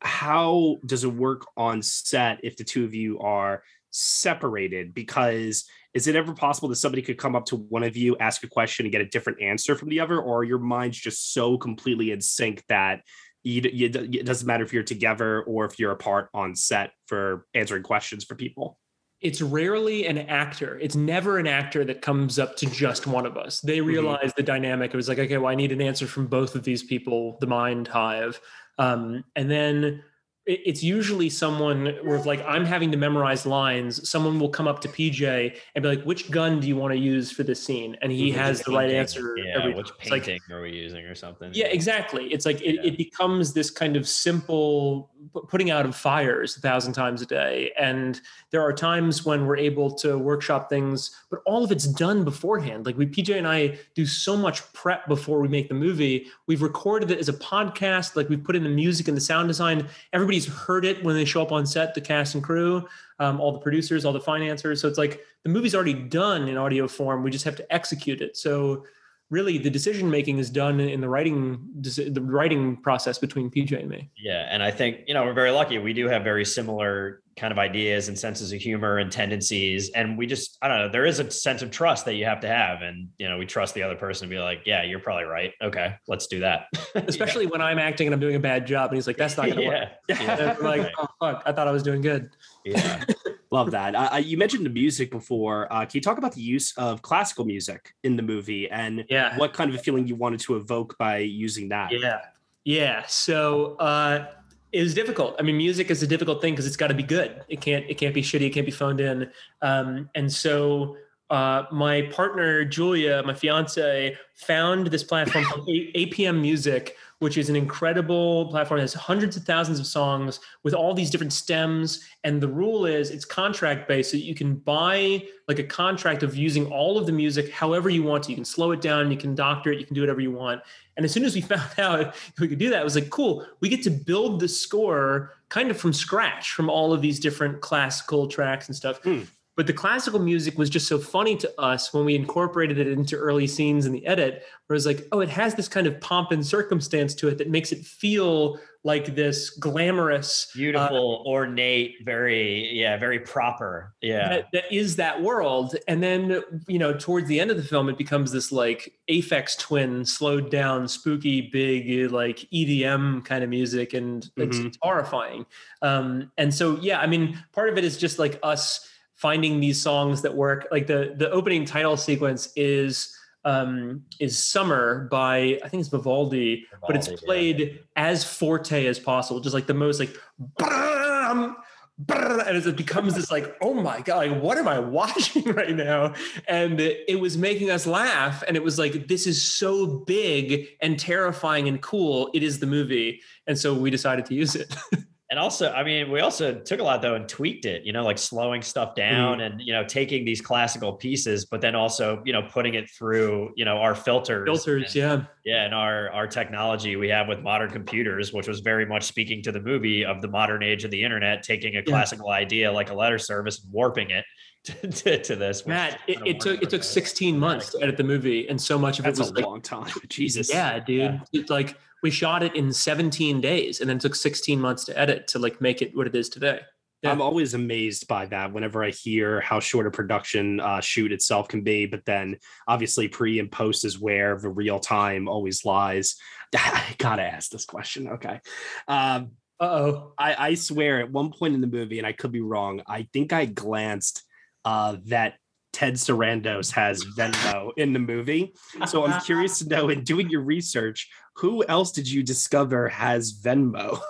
how 0.00 0.76
does 0.84 1.04
it 1.04 1.12
work 1.12 1.46
on 1.56 1.80
set 1.82 2.40
if 2.42 2.56
the 2.58 2.64
two 2.64 2.84
of 2.84 2.94
you 2.94 3.18
are 3.20 3.62
separated? 3.90 4.92
Because 4.94 5.64
is 5.96 6.06
it 6.06 6.14
ever 6.14 6.34
possible 6.34 6.68
that 6.68 6.76
somebody 6.76 7.00
could 7.00 7.16
come 7.16 7.34
up 7.34 7.46
to 7.46 7.56
one 7.56 7.82
of 7.82 7.96
you, 7.96 8.18
ask 8.18 8.44
a 8.44 8.48
question, 8.48 8.84
and 8.84 8.92
get 8.92 9.00
a 9.00 9.06
different 9.06 9.40
answer 9.40 9.74
from 9.74 9.88
the 9.88 9.98
other, 9.98 10.20
or 10.20 10.40
are 10.40 10.44
your 10.44 10.58
minds 10.58 10.98
just 10.98 11.32
so 11.32 11.56
completely 11.56 12.10
in 12.10 12.20
sync 12.20 12.62
that 12.68 13.00
you, 13.42 13.62
you, 13.72 13.86
it 13.86 14.26
doesn't 14.26 14.46
matter 14.46 14.62
if 14.62 14.74
you're 14.74 14.82
together 14.82 15.42
or 15.44 15.64
if 15.64 15.78
you're 15.78 15.92
apart 15.92 16.28
on 16.34 16.54
set 16.54 16.90
for 17.06 17.46
answering 17.54 17.82
questions 17.82 18.24
for 18.24 18.34
people? 18.34 18.78
it's 19.22 19.40
rarely 19.40 20.06
an 20.06 20.18
actor. 20.18 20.78
It's 20.78 20.94
never 20.94 21.38
an 21.38 21.46
actor 21.46 21.86
that 21.86 22.02
comes 22.02 22.38
up 22.38 22.54
to 22.56 22.66
just 22.66 23.06
one 23.06 23.24
of 23.24 23.38
us. 23.38 23.60
They 23.60 23.80
realize 23.80 24.32
the 24.36 24.42
dynamic. 24.42 24.92
It 24.92 24.96
was 24.96 25.08
like, 25.08 25.18
okay, 25.18 25.38
well, 25.38 25.50
I 25.50 25.54
need 25.54 25.72
an 25.72 25.80
answer 25.80 26.06
from 26.06 26.26
both 26.26 26.54
of 26.54 26.64
these 26.64 26.82
people, 26.82 27.38
the 27.40 27.46
mind 27.46 27.88
hive. 27.88 28.38
Um, 28.78 29.24
and 29.34 29.50
then 29.50 30.04
it's 30.46 30.82
usually 30.82 31.28
someone 31.28 31.96
where 32.02 32.20
like 32.20 32.44
I'm 32.46 32.64
having 32.64 32.92
to 32.92 32.96
memorize 32.96 33.46
lines, 33.46 34.08
someone 34.08 34.38
will 34.38 34.48
come 34.48 34.68
up 34.68 34.80
to 34.82 34.88
PJ 34.88 35.56
and 35.74 35.82
be 35.82 35.88
like, 35.88 36.04
which 36.04 36.30
gun 36.30 36.60
do 36.60 36.68
you 36.68 36.76
want 36.76 36.92
to 36.92 36.98
use 36.98 37.32
for 37.32 37.42
this 37.42 37.62
scene? 37.62 37.96
And 38.00 38.12
he 38.12 38.26
Which 38.26 38.36
has 38.36 38.62
the 38.62 38.72
right 38.72 38.90
answer. 38.90 39.36
Yeah, 39.36 39.58
every 39.58 39.74
which 39.74 39.88
time. 39.88 39.96
It's 40.00 40.10
like, 40.10 40.24
painting 40.24 40.54
are 40.54 40.62
we 40.62 40.70
using 40.70 41.04
or 41.04 41.16
something? 41.16 41.50
yeah, 41.52 41.66
exactly. 41.66 42.32
It's 42.32 42.46
like 42.46 42.60
it, 42.62 42.76
it 42.84 42.96
becomes 42.96 43.54
this 43.54 43.70
kind 43.70 43.96
of 43.96 44.06
simple 44.06 45.10
putting 45.48 45.70
out 45.70 45.84
of 45.84 45.96
fires 45.96 46.56
a 46.56 46.60
thousand 46.60 46.92
times 46.92 47.22
a 47.22 47.26
day. 47.26 47.72
And 47.78 48.20
there 48.50 48.62
are 48.62 48.72
times 48.72 49.24
when 49.24 49.46
we're 49.46 49.56
able 49.56 49.92
to 49.96 50.16
workshop 50.16 50.68
things, 50.68 51.10
but 51.30 51.40
all 51.46 51.64
of 51.64 51.72
it's 51.72 51.86
done 51.86 52.24
beforehand. 52.24 52.86
Like 52.86 52.96
we, 52.96 53.06
PJ 53.06 53.36
and 53.36 53.48
I 53.48 53.78
do 53.94 54.06
so 54.06 54.36
much 54.36 54.72
prep 54.72 55.06
before 55.08 55.40
we 55.40 55.48
make 55.48 55.68
the 55.68 55.74
movie. 55.74 56.26
We've 56.46 56.62
recorded 56.62 57.10
it 57.10 57.18
as 57.18 57.28
a 57.28 57.32
podcast. 57.32 58.14
Like 58.16 58.28
we've 58.28 58.42
put 58.42 58.56
in 58.56 58.62
the 58.62 58.68
music 58.68 59.08
and 59.08 59.16
the 59.16 59.20
sound 59.20 59.48
design. 59.48 59.88
Everybody's 60.36 60.64
heard 60.66 60.84
it 60.84 61.02
when 61.02 61.14
they 61.14 61.24
show 61.24 61.40
up 61.40 61.50
on 61.50 61.64
set, 61.64 61.94
the 61.94 62.00
cast 62.00 62.34
and 62.34 62.44
crew, 62.44 62.86
um, 63.18 63.40
all 63.40 63.52
the 63.52 63.58
producers, 63.58 64.04
all 64.04 64.12
the 64.12 64.20
financiers. 64.20 64.82
So 64.82 64.88
it's 64.88 64.98
like 64.98 65.22
the 65.44 65.48
movie's 65.48 65.74
already 65.74 65.94
done 65.94 66.46
in 66.48 66.58
audio 66.58 66.86
form. 66.86 67.22
We 67.22 67.30
just 67.30 67.44
have 67.46 67.56
to 67.56 67.74
execute 67.74 68.20
it. 68.20 68.36
So 68.36 68.84
really 69.30 69.58
the 69.58 69.70
decision 69.70 70.10
making 70.10 70.38
is 70.38 70.50
done 70.50 70.78
in 70.80 71.00
the 71.00 71.08
writing 71.08 71.58
the 71.80 72.22
writing 72.22 72.76
process 72.76 73.18
between 73.18 73.50
PJ 73.50 73.78
and 73.78 73.88
me. 73.88 74.10
Yeah, 74.16 74.46
and 74.50 74.62
I 74.62 74.70
think 74.70 75.00
you 75.06 75.14
know 75.14 75.24
we're 75.24 75.34
very 75.34 75.50
lucky. 75.50 75.78
We 75.78 75.92
do 75.92 76.08
have 76.08 76.22
very 76.22 76.44
similar 76.44 77.22
kind 77.36 77.52
of 77.52 77.58
ideas 77.58 78.08
and 78.08 78.18
senses 78.18 78.50
of 78.52 78.60
humor 78.60 78.98
and 78.98 79.12
tendencies, 79.12 79.90
and 79.90 80.16
we 80.16 80.26
just 80.26 80.58
I 80.62 80.68
don't 80.68 80.78
know. 80.78 80.88
There 80.88 81.06
is 81.06 81.18
a 81.18 81.30
sense 81.30 81.62
of 81.62 81.70
trust 81.70 82.04
that 82.04 82.14
you 82.14 82.24
have 82.24 82.40
to 82.40 82.48
have, 82.48 82.82
and 82.82 83.08
you 83.18 83.28
know 83.28 83.36
we 83.38 83.46
trust 83.46 83.74
the 83.74 83.82
other 83.82 83.96
person 83.96 84.28
to 84.28 84.34
be 84.34 84.40
like, 84.40 84.60
yeah, 84.64 84.82
you're 84.84 85.00
probably 85.00 85.24
right. 85.24 85.52
Okay, 85.62 85.94
let's 86.06 86.26
do 86.28 86.40
that. 86.40 86.66
Especially 86.94 87.46
when 87.46 87.60
I'm 87.60 87.78
acting 87.78 88.06
and 88.06 88.14
I'm 88.14 88.20
doing 88.20 88.36
a 88.36 88.40
bad 88.40 88.66
job, 88.66 88.90
and 88.90 88.96
he's 88.96 89.06
like, 89.06 89.16
"That's 89.16 89.36
not 89.36 89.46
going 89.46 89.58
to 89.58 89.64
Yeah. 89.64 89.88
work." 90.08 90.20
Yeah. 90.20 90.56
Like, 90.60 90.92
"Oh 90.98 91.08
fuck! 91.20 91.42
I 91.46 91.52
thought 91.52 91.68
I 91.68 91.72
was 91.72 91.82
doing 91.82 92.00
good." 92.00 92.30
Yeah. 92.64 93.04
Love 93.50 93.70
that. 93.70 93.94
Uh, 93.94 94.16
you 94.16 94.36
mentioned 94.36 94.66
the 94.66 94.70
music 94.70 95.10
before. 95.10 95.72
Uh, 95.72 95.80
can 95.80 95.90
you 95.94 96.00
talk 96.00 96.18
about 96.18 96.32
the 96.32 96.40
use 96.40 96.76
of 96.76 97.02
classical 97.02 97.44
music 97.44 97.94
in 98.02 98.16
the 98.16 98.22
movie 98.22 98.68
and 98.70 99.04
Yeah. 99.08 99.36
what 99.38 99.52
kind 99.52 99.70
of 99.70 99.76
a 99.76 99.78
feeling 99.78 100.06
you 100.06 100.16
wanted 100.16 100.40
to 100.40 100.56
evoke 100.56 100.96
by 100.98 101.18
using 101.18 101.68
that? 101.68 101.92
Yeah. 101.92 102.20
Yeah. 102.64 103.04
So 103.06 103.76
uh, 103.76 104.26
it 104.72 104.82
was 104.82 104.94
difficult. 104.94 105.36
I 105.38 105.42
mean, 105.42 105.56
music 105.56 105.90
is 105.90 106.02
a 106.02 106.06
difficult 106.06 106.40
thing 106.42 106.54
because 106.54 106.66
it's 106.66 106.76
got 106.76 106.88
to 106.88 106.94
be 106.94 107.04
good. 107.04 107.42
It 107.48 107.60
can't. 107.60 107.84
It 107.88 107.94
can't 107.98 108.14
be 108.14 108.22
shitty. 108.22 108.42
It 108.46 108.50
can't 108.50 108.66
be 108.66 108.72
phoned 108.72 109.00
in. 109.00 109.30
Um, 109.62 110.10
and 110.16 110.30
so 110.32 110.96
uh, 111.30 111.64
my 111.70 112.02
partner 112.12 112.64
Julia, 112.64 113.22
my 113.24 113.34
fiance, 113.34 114.16
found 114.34 114.88
this 114.88 115.04
platform 115.04 115.44
called 115.44 115.68
APM 115.68 116.40
Music, 116.40 116.96
which 117.18 117.38
is 117.38 117.48
an 117.48 117.56
incredible 117.56 118.46
platform. 118.50 118.78
It 118.78 118.82
has 118.82 118.94
hundreds 118.94 119.36
of 119.36 119.44
thousands 119.44 119.80
of 119.80 119.86
songs 119.86 120.40
with 120.64 120.74
all 120.74 120.92
these 120.92 121.10
different 121.10 121.32
stems. 121.32 122.04
And 122.24 122.40
the 122.42 122.48
rule 122.48 122.84
is 122.84 123.10
it's 123.10 123.24
contract 123.24 123.88
based. 123.88 124.10
So 124.10 124.18
you 124.18 124.34
can 124.34 124.56
buy 124.56 125.24
like 125.48 125.58
a 125.58 125.64
contract 125.64 126.22
of 126.22 126.36
using 126.36 126.66
all 126.66 126.98
of 126.98 127.06
the 127.06 127.12
music 127.12 127.50
however 127.50 127.88
you 127.88 128.02
want 128.02 128.24
to. 128.24 128.30
You 128.30 128.36
can 128.36 128.44
slow 128.44 128.72
it 128.72 128.82
down, 128.82 129.10
you 129.10 129.16
can 129.16 129.34
doctor 129.34 129.72
it, 129.72 129.78
you 129.78 129.86
can 129.86 129.94
do 129.94 130.02
whatever 130.02 130.20
you 130.20 130.30
want. 130.30 130.60
And 130.96 131.04
as 131.04 131.12
soon 131.12 131.24
as 131.24 131.34
we 131.34 131.40
found 131.42 131.78
out 131.78 132.14
we 132.38 132.48
could 132.48 132.58
do 132.58 132.68
that, 132.70 132.80
it 132.80 132.84
was 132.84 132.96
like, 132.96 133.10
cool, 133.10 133.46
we 133.60 133.68
get 133.68 133.82
to 133.84 133.90
build 133.90 134.40
the 134.40 134.48
score 134.48 135.32
kind 135.48 135.70
of 135.70 135.78
from 135.78 135.92
scratch 135.92 136.52
from 136.52 136.68
all 136.68 136.92
of 136.92 137.00
these 137.00 137.20
different 137.20 137.60
classical 137.60 138.26
tracks 138.26 138.66
and 138.66 138.76
stuff. 138.76 138.98
Hmm. 139.02 139.22
But 139.56 139.66
the 139.66 139.72
classical 139.72 140.20
music 140.20 140.58
was 140.58 140.68
just 140.68 140.86
so 140.86 140.98
funny 140.98 141.34
to 141.36 141.60
us 141.60 141.92
when 141.94 142.04
we 142.04 142.14
incorporated 142.14 142.78
it 142.78 142.88
into 142.88 143.16
early 143.16 143.46
scenes 143.46 143.86
in 143.86 143.92
the 143.92 144.06
edit, 144.06 144.42
where 144.66 144.74
it 144.74 144.76
was 144.76 144.84
like, 144.86 145.08
oh, 145.12 145.20
it 145.20 145.30
has 145.30 145.54
this 145.54 145.66
kind 145.66 145.86
of 145.86 145.98
pomp 146.00 146.30
and 146.30 146.46
circumstance 146.46 147.14
to 147.16 147.28
it 147.28 147.38
that 147.38 147.48
makes 147.48 147.72
it 147.72 147.78
feel 147.84 148.58
like 148.84 149.16
this 149.16 149.50
glamorous, 149.50 150.48
beautiful, 150.54 151.24
uh, 151.26 151.28
ornate, 151.28 151.96
very, 152.04 152.70
yeah, 152.72 152.96
very 152.98 153.18
proper. 153.18 153.94
Yeah. 154.02 154.28
That, 154.28 154.48
that 154.52 154.64
is 154.72 154.94
that 154.96 155.20
world. 155.22 155.74
And 155.88 156.00
then, 156.02 156.42
you 156.68 156.78
know, 156.78 156.92
towards 156.92 157.26
the 157.26 157.40
end 157.40 157.50
of 157.50 157.56
the 157.56 157.64
film, 157.64 157.88
it 157.88 157.96
becomes 157.98 158.30
this 158.30 158.52
like 158.52 158.92
Aphex 159.10 159.58
twin, 159.58 160.04
slowed 160.04 160.50
down, 160.50 160.86
spooky, 160.86 161.40
big, 161.50 162.12
like 162.12 162.46
EDM 162.52 163.24
kind 163.24 163.42
of 163.42 163.50
music. 163.50 163.94
And 163.94 164.28
it's, 164.36 164.58
Mhm. 164.58 164.66
it's 164.66 164.78
horrifying. 164.82 165.46
Um, 165.82 166.30
and 166.38 166.54
so, 166.54 166.76
yeah, 166.80 167.00
I 167.00 167.06
mean, 167.06 167.42
part 167.52 167.70
of 167.70 167.78
it 167.78 167.84
is 167.84 167.96
just 167.96 168.18
like 168.20 168.38
us 168.44 168.86
finding 169.16 169.60
these 169.60 169.82
songs 169.82 170.22
that 170.22 170.34
work. 170.34 170.68
Like 170.70 170.86
the 170.86 171.14
the 171.16 171.30
opening 171.30 171.64
title 171.64 171.96
sequence 171.96 172.52
is 172.54 173.14
um 173.44 174.02
is 174.18 174.36
summer 174.36 175.06
by 175.10 175.58
i 175.64 175.68
think 175.68 175.80
it's 175.80 175.88
vivaldi, 175.88 176.66
but 176.86 176.96
it's 176.96 177.06
Vivaldi, 177.06 177.22
yeah. 177.22 177.26
played 177.26 177.80
as 177.94 178.24
forte 178.24 178.86
as 178.86 178.98
possible 178.98 179.40
just 179.40 179.54
like 179.54 179.66
the 179.66 179.74
most 179.74 180.00
like 180.00 180.16
brum, 180.58 181.56
brum, 181.96 182.40
and 182.40 182.56
as 182.56 182.66
it 182.66 182.76
becomes 182.76 183.14
this 183.14 183.30
like 183.30 183.56
oh 183.62 183.72
my 183.72 184.00
god 184.00 184.28
like 184.28 184.42
what 184.42 184.58
am 184.58 184.66
i 184.66 184.80
watching 184.80 185.44
right 185.54 185.76
now? 185.76 186.12
And 186.48 186.80
it 186.80 187.20
was 187.20 187.38
making 187.38 187.70
us 187.70 187.86
laugh 187.86 188.42
and 188.48 188.56
it 188.56 188.64
was 188.64 188.80
like 188.80 189.06
this 189.06 189.28
is 189.28 189.40
so 189.40 189.86
big 189.86 190.66
and 190.80 190.98
terrifying 190.98 191.68
and 191.68 191.80
cool 191.80 192.30
it 192.34 192.42
is 192.42 192.58
the 192.58 192.66
movie. 192.66 193.20
And 193.46 193.56
so 193.56 193.72
we 193.74 193.90
decided 193.90 194.26
to 194.26 194.34
use 194.34 194.56
it 194.56 194.74
And 195.28 195.40
also, 195.40 195.72
I 195.72 195.82
mean, 195.82 196.10
we 196.10 196.20
also 196.20 196.54
took 196.54 196.78
a 196.78 196.84
lot 196.84 197.02
though 197.02 197.16
and 197.16 197.28
tweaked 197.28 197.64
it, 197.64 197.84
you 197.84 197.92
know, 197.92 198.04
like 198.04 198.16
slowing 198.16 198.62
stuff 198.62 198.90
mm-hmm. 198.90 199.12
down 199.12 199.40
and, 199.40 199.60
you 199.60 199.72
know, 199.72 199.84
taking 199.84 200.24
these 200.24 200.40
classical 200.40 200.92
pieces, 200.92 201.46
but 201.46 201.60
then 201.60 201.74
also, 201.74 202.22
you 202.24 202.32
know, 202.32 202.42
putting 202.42 202.74
it 202.74 202.88
through, 202.90 203.50
you 203.56 203.64
know, 203.64 203.78
our 203.78 203.94
filters. 203.94 204.46
filters 204.46 204.84
and- 204.84 204.94
yeah. 204.94 205.24
Yeah, 205.44 205.64
and 205.64 205.72
our 205.72 206.10
our 206.10 206.26
technology 206.26 206.96
we 206.96 207.08
have 207.10 207.28
with 207.28 207.40
modern 207.40 207.70
computers, 207.70 208.32
which 208.32 208.48
was 208.48 208.58
very 208.58 208.84
much 208.84 209.04
speaking 209.04 209.42
to 209.44 209.52
the 209.52 209.60
movie 209.60 210.04
of 210.04 210.20
the 210.20 210.26
modern 210.26 210.64
age 210.64 210.82
of 210.82 210.90
the 210.90 211.00
internet, 211.00 211.44
taking 211.44 211.76
a 211.76 211.84
classical 211.84 212.30
idea 212.30 212.72
like 212.72 212.90
a 212.90 212.94
letter 212.94 213.16
service 213.16 213.62
and 213.62 213.72
warping 213.72 214.10
it 214.10 214.24
to, 214.80 214.88
to, 214.88 215.22
to 215.22 215.36
this. 215.36 215.66
Matt, 215.66 216.00
it, 216.08 216.18
it 216.26 216.40
took 216.40 216.60
it 216.60 216.70
took 216.70 216.82
16 216.82 217.38
months 217.38 217.70
to 217.70 217.82
edit 217.82 217.96
the 217.96 218.04
movie, 218.04 218.48
and 218.48 218.60
so 218.60 218.78
much 218.78 218.98
of 218.98 219.04
That's 219.04 219.18
it 219.18 219.22
was 219.22 219.30
a 219.30 219.34
like, 219.34 219.44
long 219.44 219.60
time. 219.60 219.92
Jesus. 220.08 220.50
yeah, 220.50 220.80
dude. 220.80 221.20
It's 221.32 221.50
like 221.50 221.76
we 222.02 222.10
shot 222.10 222.42
it 222.42 222.54
in 222.56 222.72
17 222.72 223.40
days, 223.40 223.80
and 223.80 223.88
then 223.88 223.98
it 223.98 224.00
took 224.00 224.14
16 224.14 224.60
months 224.60 224.84
to 224.86 224.98
edit 224.98 225.28
to 225.28 225.38
like 225.38 225.60
make 225.60 225.82
it 225.82 225.96
what 225.96 226.06
it 226.06 226.14
is 226.16 226.28
today. 226.28 226.60
Yeah. 227.02 227.12
I'm 227.12 227.20
always 227.20 227.54
amazed 227.54 228.08
by 228.08 228.26
that 228.26 228.52
whenever 228.52 228.82
I 228.82 228.90
hear 228.90 229.40
how 229.40 229.60
short 229.60 229.86
a 229.86 229.90
production 229.90 230.60
uh, 230.60 230.80
shoot 230.80 231.12
itself 231.12 231.46
can 231.46 231.62
be. 231.62 231.86
But 231.86 232.04
then 232.04 232.38
obviously 232.66 233.06
pre 233.06 233.38
and 233.38 233.52
post 233.52 233.84
is 233.84 234.00
where 234.00 234.36
the 234.36 234.48
real 234.48 234.80
time 234.80 235.28
always 235.28 235.64
lies. 235.64 236.16
I 236.56 236.94
gotta 236.98 237.22
ask 237.22 237.50
this 237.50 237.66
question. 237.66 238.08
Okay. 238.08 238.40
Um, 238.88 239.32
uh 239.60 239.64
oh. 239.64 240.12
I, 240.18 240.48
I 240.48 240.54
swear 240.54 241.00
at 241.00 241.10
one 241.10 241.32
point 241.32 241.54
in 241.54 241.60
the 241.60 241.66
movie, 241.66 241.98
and 241.98 242.06
I 242.06 242.12
could 242.12 242.32
be 242.32 242.40
wrong, 242.40 242.82
I 242.86 243.08
think 243.12 243.32
I 243.32 243.44
glanced 243.44 244.24
uh, 244.66 244.96
that 245.06 245.34
Ted 245.72 245.94
Sarandos 245.94 246.72
has 246.72 247.04
Venmo 247.16 247.70
in 247.76 247.92
the 247.92 247.98
movie. 247.98 248.52
So 248.86 249.06
I'm 249.06 249.20
curious 249.22 249.60
to 249.60 249.68
know 249.68 249.88
in 249.88 250.04
doing 250.04 250.28
your 250.28 250.42
research, 250.42 251.08
who 251.36 251.64
else 251.64 251.92
did 251.92 252.10
you 252.10 252.22
discover 252.22 252.88
has 252.88 253.40
Venmo? 253.40 254.00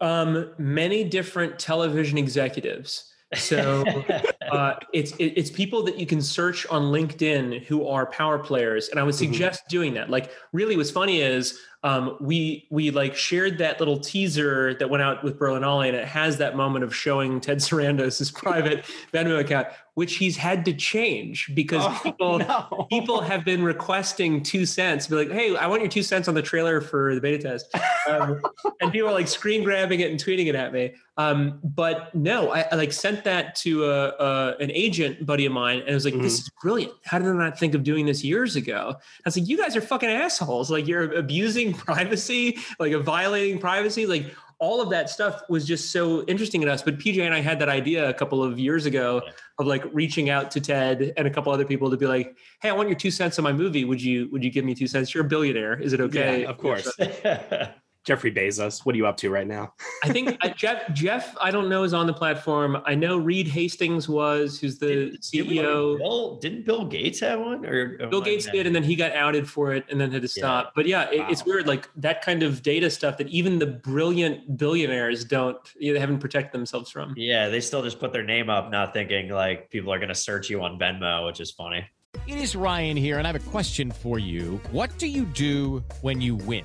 Um, 0.00 0.52
many 0.58 1.02
different 1.02 1.58
television 1.58 2.18
executives. 2.18 3.12
So 3.34 3.84
uh, 4.50 4.74
it's 4.92 5.12
it, 5.16 5.34
it's 5.36 5.50
people 5.50 5.82
that 5.84 5.98
you 5.98 6.06
can 6.06 6.22
search 6.22 6.66
on 6.66 6.84
LinkedIn 6.84 7.64
who 7.64 7.86
are 7.86 8.06
power 8.06 8.38
players, 8.38 8.88
and 8.88 8.98
I 8.98 9.02
would 9.02 9.14
Mm-hmm. 9.14 9.32
suggest 9.32 9.68
doing 9.68 9.94
that. 9.94 10.10
Like, 10.10 10.30
really, 10.52 10.76
what's 10.76 10.90
funny 10.90 11.20
is 11.20 11.58
um, 11.82 12.16
we 12.20 12.66
we 12.70 12.90
like 12.90 13.14
shared 13.16 13.58
that 13.58 13.78
little 13.78 13.98
teaser 13.98 14.74
that 14.74 14.90
went 14.90 15.02
out 15.02 15.22
with 15.24 15.38
Berlinale, 15.38 15.88
and 15.88 15.96
it 15.96 16.06
has 16.06 16.36
that 16.38 16.56
moment 16.56 16.84
of 16.84 16.94
showing 16.94 17.40
Ted 17.40 17.58
Sarandos' 17.58 18.34
private 18.44 18.84
Venmo 19.12 19.38
account, 19.40 19.68
which 19.98 20.14
he's 20.14 20.36
had 20.36 20.64
to 20.64 20.72
change 20.72 21.50
because 21.56 21.82
Oh, 21.84 22.00
people 22.04 22.86
people 22.90 23.20
have 23.20 23.44
been 23.44 23.64
requesting 23.64 24.44
two 24.44 24.64
cents, 24.64 25.08
be 25.08 25.16
like, 25.16 25.32
"Hey, 25.32 25.56
I 25.56 25.66
want 25.66 25.82
your 25.82 25.90
two 25.90 26.04
cents 26.04 26.28
on 26.28 26.34
the 26.34 26.42
trailer 26.42 26.80
for 26.80 27.16
the 27.16 27.20
beta 27.20 27.38
test," 27.38 27.74
um, 28.08 28.40
and 28.80 28.92
people 28.92 29.08
are 29.08 29.12
like 29.12 29.26
screen 29.26 29.64
grabbing 29.64 29.98
it 29.98 30.08
and 30.08 30.20
tweeting 30.20 30.46
it 30.46 30.54
at 30.54 30.72
me. 30.72 30.94
Um, 31.16 31.58
but 31.64 32.14
no, 32.14 32.52
I, 32.52 32.60
I 32.70 32.76
like 32.76 32.92
sent 32.92 33.24
that 33.24 33.56
to 33.56 33.86
a, 33.86 34.08
a 34.10 34.56
an 34.60 34.70
agent 34.70 35.26
buddy 35.26 35.46
of 35.46 35.52
mine, 35.52 35.80
and 35.80 35.90
I 35.90 35.94
was 35.94 36.04
like, 36.04 36.14
"This 36.14 36.38
is 36.38 36.48
brilliant. 36.62 36.92
How 37.04 37.18
did 37.18 37.26
I 37.26 37.32
not 37.32 37.58
think 37.58 37.74
of 37.74 37.82
doing 37.82 38.06
this 38.06 38.22
years 38.22 38.54
ago?" 38.54 38.94
I 38.94 39.22
was 39.24 39.36
like, 39.36 39.48
"You 39.48 39.56
guys 39.58 39.74
are 39.74 39.80
fucking 39.80 40.08
assholes. 40.08 40.70
Like 40.70 40.86
you're 40.86 41.12
abusing 41.14 41.74
privacy, 41.88 42.58
like 42.78 42.94
violating 43.02 43.58
privacy, 43.58 44.06
like." 44.06 44.26
All 44.60 44.80
of 44.80 44.90
that 44.90 45.08
stuff 45.08 45.42
was 45.48 45.66
just 45.66 45.92
so 45.92 46.24
interesting 46.24 46.60
to 46.62 46.72
us. 46.72 46.82
But 46.82 46.98
PJ 46.98 47.24
and 47.24 47.34
I 47.34 47.40
had 47.40 47.58
that 47.60 47.68
idea 47.68 48.08
a 48.08 48.14
couple 48.14 48.42
of 48.42 48.58
years 48.58 48.86
ago 48.86 49.22
of 49.58 49.66
like 49.66 49.84
reaching 49.92 50.30
out 50.30 50.50
to 50.52 50.60
Ted 50.60 51.12
and 51.16 51.28
a 51.28 51.30
couple 51.30 51.52
other 51.52 51.64
people 51.64 51.90
to 51.90 51.96
be 51.96 52.06
like, 52.06 52.36
"Hey, 52.60 52.70
I 52.70 52.72
want 52.72 52.88
your 52.88 52.98
two 52.98 53.10
cents 53.10 53.38
on 53.38 53.44
my 53.44 53.52
movie. 53.52 53.84
Would 53.84 54.02
you 54.02 54.28
would 54.30 54.42
you 54.42 54.50
give 54.50 54.64
me 54.64 54.74
two 54.74 54.86
cents? 54.86 55.14
You're 55.14 55.24
a 55.24 55.28
billionaire. 55.28 55.80
Is 55.80 55.92
it 55.92 56.00
okay?" 56.00 56.42
Yeah, 56.42 56.50
of 56.50 56.58
course. 56.58 56.92
Jeffrey 58.08 58.32
Bezos, 58.32 58.86
what 58.86 58.94
are 58.94 58.96
you 58.96 59.06
up 59.06 59.18
to 59.18 59.28
right 59.28 59.46
now? 59.46 59.74
I 60.02 60.10
think 60.10 60.38
uh, 60.40 60.48
Jeff 60.56 60.90
Jeff 60.94 61.36
I 61.42 61.50
don't 61.50 61.68
know 61.68 61.82
is 61.82 61.92
on 61.92 62.06
the 62.06 62.14
platform. 62.14 62.80
I 62.86 62.94
know 62.94 63.18
Reed 63.18 63.46
Hastings 63.46 64.08
was, 64.08 64.58
who's 64.58 64.78
the 64.78 65.10
E 65.10 65.18
CEO. 65.18 65.98
Bill, 65.98 66.36
didn't 66.36 66.64
Bill 66.64 66.86
Gates 66.86 67.20
have 67.20 67.38
one? 67.38 67.66
Or 67.66 67.98
Bill 68.08 68.22
Gates 68.22 68.46
did, 68.46 68.66
and 68.66 68.74
then 68.74 68.82
he 68.82 68.96
got 68.96 69.12
outed 69.12 69.46
for 69.46 69.74
it, 69.74 69.84
and 69.90 70.00
then 70.00 70.10
had 70.10 70.22
to 70.22 70.28
stop. 70.28 70.72
But 70.74 70.86
yeah, 70.86 71.10
it, 71.10 71.30
it's 71.30 71.44
weird, 71.44 71.66
like 71.66 71.86
that 71.96 72.22
kind 72.22 72.42
of 72.42 72.62
data 72.62 72.88
stuff 72.88 73.18
that 73.18 73.28
even 73.28 73.58
the 73.58 73.66
brilliant 73.66 74.56
billionaires 74.56 75.22
don't, 75.22 75.58
you 75.78 75.92
they 75.92 76.00
haven't 76.00 76.20
protected 76.20 76.58
themselves 76.58 76.90
from. 76.90 77.12
Yeah, 77.14 77.50
they 77.50 77.60
still 77.60 77.82
just 77.82 78.00
put 78.00 78.14
their 78.14 78.24
name 78.24 78.48
up, 78.48 78.70
not 78.70 78.94
thinking 78.94 79.28
like 79.28 79.68
people 79.68 79.92
are 79.92 79.98
going 79.98 80.08
to 80.08 80.14
search 80.14 80.48
you 80.48 80.62
on 80.62 80.78
Venmo, 80.78 81.26
which 81.26 81.40
is 81.40 81.50
funny. 81.50 81.84
It 82.26 82.38
is 82.38 82.56
Ryan 82.56 82.96
here, 82.96 83.18
and 83.18 83.26
I 83.26 83.32
have 83.32 83.46
a 83.46 83.50
question 83.50 83.90
for 83.90 84.18
you. 84.18 84.58
What 84.70 84.96
do 84.96 85.06
you 85.06 85.26
do 85.26 85.84
when 86.00 86.22
you 86.22 86.36
win? 86.36 86.64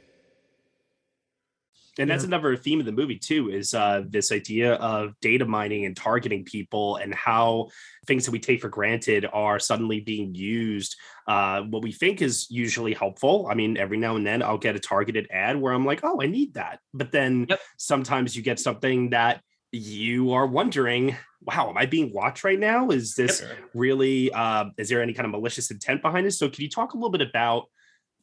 And 1.99 2.09
that's 2.09 2.23
Yeah. 2.23 2.27
another 2.27 2.55
theme 2.55 2.79
of 2.79 2.85
the 2.85 2.91
movie 2.91 3.19
too, 3.19 3.49
is 3.49 3.73
uh, 3.73 4.03
this 4.07 4.31
idea 4.31 4.75
of 4.75 5.13
data 5.21 5.45
mining 5.45 5.85
and 5.85 5.95
targeting 5.95 6.45
people 6.45 6.95
and 6.95 7.13
how 7.13 7.67
things 8.07 8.25
that 8.25 8.31
we 8.31 8.39
take 8.39 8.61
for 8.61 8.69
granted 8.69 9.25
are 9.31 9.59
suddenly 9.59 9.99
being 9.99 10.33
used. 10.33 10.95
Uh, 11.27 11.61
what 11.63 11.83
we 11.83 11.91
think 11.91 12.21
is 12.21 12.49
usually 12.49 12.93
helpful. 12.93 13.47
I 13.51 13.55
mean, 13.55 13.77
every 13.77 13.97
now 13.97 14.15
and 14.15 14.25
then 14.25 14.41
I'll 14.41 14.57
get 14.57 14.75
a 14.75 14.79
targeted 14.79 15.27
ad 15.31 15.59
where 15.59 15.73
I'm 15.73 15.85
like, 15.85 15.99
oh, 16.03 16.21
I 16.21 16.27
need 16.27 16.53
that. 16.53 16.79
But 16.93 17.11
then 17.11 17.47
sometimes 17.77 18.35
you 18.35 18.41
get 18.41 18.59
something 18.59 19.09
that 19.09 19.41
you 19.73 20.33
are 20.33 20.47
wondering, 20.47 21.15
wow, 21.41 21.69
am 21.69 21.77
I 21.77 21.85
being 21.85 22.13
watched 22.13 22.43
right 22.43 22.59
now? 22.59 22.89
Is 22.89 23.15
this 23.15 23.43
really, 23.73 24.31
uh, 24.31 24.65
is 24.77 24.89
there 24.89 25.01
any 25.01 25.13
kind 25.13 25.25
of 25.25 25.31
malicious 25.31 25.71
intent 25.71 26.01
behind 26.01 26.25
this? 26.25 26.39
So 26.39 26.49
can 26.49 26.63
you 26.63 26.69
talk 26.69 26.93
a 26.93 26.97
little 26.97 27.11
bit 27.11 27.21
about 27.21 27.65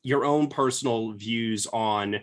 your 0.02 0.24
own 0.24 0.48
personal 0.48 1.12
views 1.12 1.66
on 1.66 2.20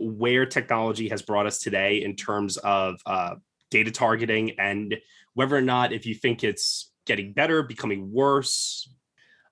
where 0.00 0.46
technology 0.46 1.08
has 1.08 1.22
brought 1.22 1.46
us 1.46 1.58
today 1.58 2.02
in 2.02 2.16
terms 2.16 2.56
of 2.58 3.00
uh, 3.06 3.34
data 3.70 3.90
targeting 3.90 4.58
and 4.58 4.96
whether 5.34 5.56
or 5.56 5.60
not 5.60 5.92
if 5.92 6.06
you 6.06 6.14
think 6.14 6.42
it's 6.42 6.90
getting 7.06 7.32
better, 7.32 7.62
becoming 7.62 8.10
worse. 8.12 8.88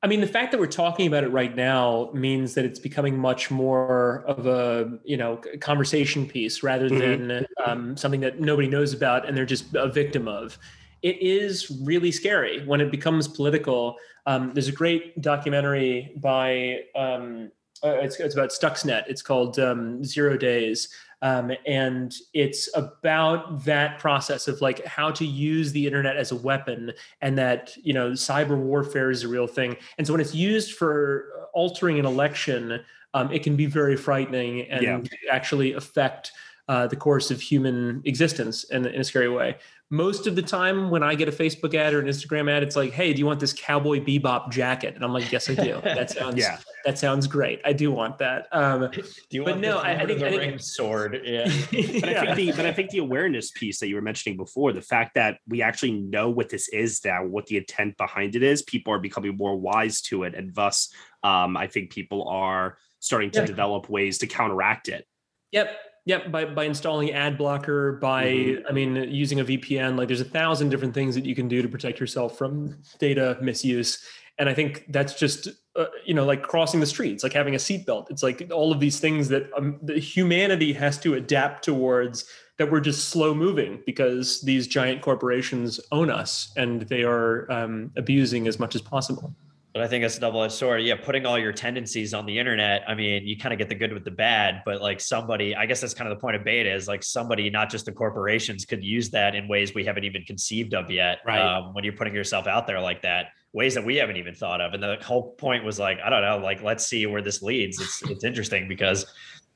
I 0.03 0.07
mean, 0.07 0.21
the 0.21 0.29
fact 0.29 0.53
that 0.53 0.61
we're 0.61 0.67
talking 0.67 1.07
about 1.09 1.25
it 1.25 1.29
right 1.29 1.55
now 1.55 2.11
means 2.15 2.55
that 2.55 2.65
it's 2.65 2.79
becoming 2.79 3.19
much 3.19 3.51
more 3.51 4.25
of 4.27 4.47
a 4.47 4.99
you 5.05 5.17
know 5.17 5.41
conversation 5.61 6.27
piece 6.27 6.63
rather 6.63 6.89
Mhm. 6.89 6.99
than 7.29 7.47
um, 7.67 7.97
something 7.97 8.21
that 8.21 8.41
nobody 8.41 8.69
knows 8.69 8.93
about 8.95 9.27
and 9.27 9.37
they're 9.37 9.45
just 9.45 9.75
a 9.75 9.89
victim 9.89 10.29
of. 10.29 10.57
It 11.03 11.21
is 11.23 11.71
really 11.85 12.11
scary 12.13 12.65
when 12.67 12.81
it 12.81 12.91
becomes 12.91 13.29
political. 13.29 13.97
Um, 14.27 14.53
there's 14.55 14.69
a 14.69 14.73
great 14.73 15.21
documentary 15.21 16.13
by 16.21 16.83
um, 16.97 17.51
it's, 17.83 18.19
it's 18.21 18.35
about 18.35 18.51
Stuxnet. 18.51 19.05
It's 19.09 19.23
called 19.23 19.59
um, 19.59 20.05
Zero 20.05 20.37
Days. 20.37 20.89
Um, 21.21 21.51
and 21.67 22.15
it's 22.33 22.69
about 22.77 23.65
that 23.65 23.99
process 23.99 24.47
of 24.47 24.61
like 24.61 24.85
how 24.85 25.11
to 25.11 25.25
use 25.27 25.73
the 25.73 25.85
internet 25.85 26.17
as 26.17 26.31
a 26.31 26.37
weapon 26.37 26.93
and 27.21 27.37
that 27.39 27.77
you 27.77 27.93
know 27.93 28.11
cyber 28.13 28.57
warfare 28.57 29.11
is 29.11 29.25
a 29.25 29.29
real 29.29 29.49
thing 29.49 29.77
and 29.99 30.07
so 30.07 30.13
when 30.13 30.21
it's 30.21 30.33
used 30.35 30.75
for 30.77 31.49
altering 31.55 31.99
an 31.99 32.07
election 32.07 32.81
um, 33.15 33.33
it 33.33 33.43
can 33.43 33.57
be 33.57 33.67
very 33.67 33.97
frightening 33.97 34.63
and 34.71 34.83
Yeah. 34.85 35.01
actually 35.33 35.73
affect 35.73 36.31
uh, 36.69 36.87
the 36.87 36.95
course 36.97 37.33
of 37.33 37.41
human 37.41 38.01
existence 38.05 38.63
in, 38.65 38.87
in 38.87 39.01
a 39.01 39.05
scary 39.05 39.29
way 39.29 39.57
most 39.91 40.27
of 40.27 40.37
the 40.37 40.43
time 40.43 40.91
when 40.91 41.03
i 41.03 41.15
get 41.15 41.29
a 41.29 41.33
facebook 41.33 41.75
ad 41.75 41.95
or 41.95 42.01
an 42.01 42.07
instagram 42.07 42.51
ad 42.51 42.63
it's 42.63 42.77
like 42.77 42.93
hey 42.93 43.13
do 43.15 43.19
you 43.19 43.27
want 43.27 43.41
this 43.41 43.55
cowboy 43.55 43.99
bebop 43.99 44.51
jacket 44.51 44.95
and 44.95 45.03
i'm 45.03 45.13
like 45.15 45.33
yes 45.33 45.49
i 45.49 45.55
do 45.55 45.81
that 45.85 46.11
sounds 46.11 46.37
Yeah. 46.37 46.59
that 46.85 46.99
sounds 46.99 47.27
great 47.27 47.61
i 47.65 47.73
do 47.73 47.91
want 47.91 48.19
that 48.19 48.49
um, 48.53 48.91
Do 48.91 49.03
you 49.31 49.45
but 49.45 49.53
want 49.53 49.61
no 49.63 49.79
I, 49.79 49.93
I 49.93 49.97
Lord 49.97 50.03
of 50.03 50.09
think, 50.09 50.21
the 50.21 50.27
I 50.27 50.31
think 50.31 50.43
Rings 50.43 50.75
sword? 50.75 51.21
Yeah. 51.25 51.45
But 52.01 52.09
I 52.17 52.35
think 52.35 52.37
the 52.37 52.53
but 52.53 52.67
I 52.67 52.73
think 52.73 52.91
the 52.91 52.99
awareness 52.99 53.51
piece 53.51 53.79
that 53.81 53.89
you 53.89 53.95
were 53.95 54.03
mentioning 54.03 54.37
before, 54.37 54.73
the 54.73 54.83
fact 54.83 55.15
that 55.15 55.39
we 55.47 55.63
actually 55.63 55.93
know 55.93 56.29
what 56.31 56.49
this 56.51 56.69
is 56.69 57.01
now, 57.05 57.25
what 57.25 57.47
the 57.47 57.57
intent 57.57 57.97
behind 57.97 58.37
it 58.37 58.43
is, 58.43 58.63
people 58.63 58.93
are 58.93 58.99
becoming 58.99 59.37
more 59.37 59.57
wise 59.57 60.01
to 60.03 60.25
it, 60.25 60.35
and 60.35 60.55
thus, 60.55 60.93
um, 61.23 61.57
I 61.57 61.67
think 61.67 61.91
people 61.91 62.29
are 62.29 62.77
starting 63.01 63.31
to 63.33 63.41
Yeah. 63.41 63.47
develop 63.47 63.89
ways 63.89 64.19
to 64.19 64.27
counteract 64.27 64.89
it. 64.89 65.07
Yep. 65.53 65.77
Yep. 66.09 66.33
By 66.33 66.47
by 66.47 66.65
installing 66.65 67.13
ad 67.13 67.37
blocker, 67.37 67.93
by 67.93 68.25
Mhm. 68.25 68.63
I 68.67 68.73
mean 68.73 68.97
using 69.11 69.41
a 69.41 69.45
VPN, 69.45 69.97
like 69.99 70.09
there's 70.09 70.23
a 70.23 70.25
thousand 70.25 70.71
different 70.71 70.95
things 70.95 71.15
that 71.15 71.27
you 71.27 71.35
can 71.35 71.49
do 71.49 71.61
to 71.61 71.69
protect 71.69 72.01
yourself 72.01 72.39
from 72.39 72.79
data 72.99 73.37
misuse. 73.43 74.03
And 74.39 74.49
I 74.49 74.55
think 74.55 74.87
that's 74.89 75.15
just 75.21 75.49
uh, 75.77 75.85
you 76.07 76.15
know 76.15 76.25
like 76.25 76.43
crossing 76.43 76.81
the 76.81 76.87
streets, 76.87 77.23
like 77.23 77.35
having 77.35 77.55
a 77.55 77.59
seatbelt. 77.59 78.11
It's 78.11 78.23
like 78.23 78.51
all 78.51 78.73
of 78.73 78.81
these 78.81 78.99
things 79.01 79.29
that 79.29 79.51
um, 79.55 79.79
the 79.83 79.99
humanity 79.99 80.73
has 80.73 80.99
to 81.01 81.13
adapt 81.15 81.63
towards. 81.65 82.25
That 82.57 82.73
we're 82.73 82.81
just 82.81 83.11
slow 83.11 83.35
moving 83.35 83.83
because 83.87 84.41
these 84.41 84.67
giant 84.67 85.01
corporations 85.03 85.79
own 85.93 86.11
us 86.11 86.51
and 86.57 86.83
they 86.83 87.05
are 87.05 87.49
um, 87.53 87.93
abusing 87.97 88.49
as 88.49 88.59
much 88.59 88.75
as 88.75 88.83
possible. 88.83 89.33
But 89.79 89.85
I 89.85 89.87
think 89.87 90.03
it's 90.03 90.17
a 90.17 90.21
double-edged 90.21 90.55
sword. 90.55 90.83
Yeah, 90.83 90.97
putting 90.97 91.25
all 91.25 91.39
your 91.39 91.53
tendencies 91.53 92.13
on 92.13 92.27
the 92.27 92.37
internet. 92.37 92.83
I 92.89 92.97
mean, 92.97 93.25
you 93.25 93.37
kind 93.37 93.53
of 93.53 93.61
get 93.61 93.69
the 93.69 93.77
good 93.77 93.93
with 93.93 94.05
the 94.05 94.11
bad, 94.11 94.63
but 94.65 94.83
like 94.83 94.99
somebody, 94.99 95.55
I 95.55 95.67
guess 95.67 95.81
that's 95.81 95.95
kind 95.95 96.11
of 96.11 96.19
the 96.19 96.21
point 96.21 96.35
of 96.35 96.43
beta 96.43 96.75
is 96.75 96.89
like 96.89 97.05
somebody, 97.05 97.49
not 97.49 97.71
just 97.71 97.85
the 97.85 97.93
corporations, 97.93 98.65
could 98.65 98.83
use 98.83 99.09
that 99.11 99.37
in 99.37 99.47
ways 99.47 99.77
we 99.77 99.85
haven't 99.85 100.03
even 100.03 100.25
conceived 100.25 100.75
of 100.75 100.91
yet. 100.91 101.19
Right. 101.25 101.41
Um, 101.41 101.75
when 101.75 101.85
you're 101.85 101.93
putting 101.93 102.13
yourself 102.13 102.49
out 102.49 102.67
there 102.67 102.81
like 102.81 103.03
that, 103.03 103.27
ways 103.53 103.73
that 103.77 103.85
we 103.85 103.95
haven't 103.95 104.17
even 104.17 104.35
thought 104.35 104.61
of. 104.61 104.75
And 104.75 104.83
the 104.83 104.97
whole 105.01 105.31
point 105.35 105.65
was 105.65 105.79
like, 105.79 106.01
I 106.05 106.11
don't 106.11 106.23
know, 106.23 106.39
like 106.39 106.61
let's 106.61 106.85
see 106.85 107.07
where 107.07 107.23
this 107.23 107.41
leads. 107.41 107.81
It's 107.81 108.03
it's 108.11 108.25
interesting 108.25 108.67
because 108.67 109.07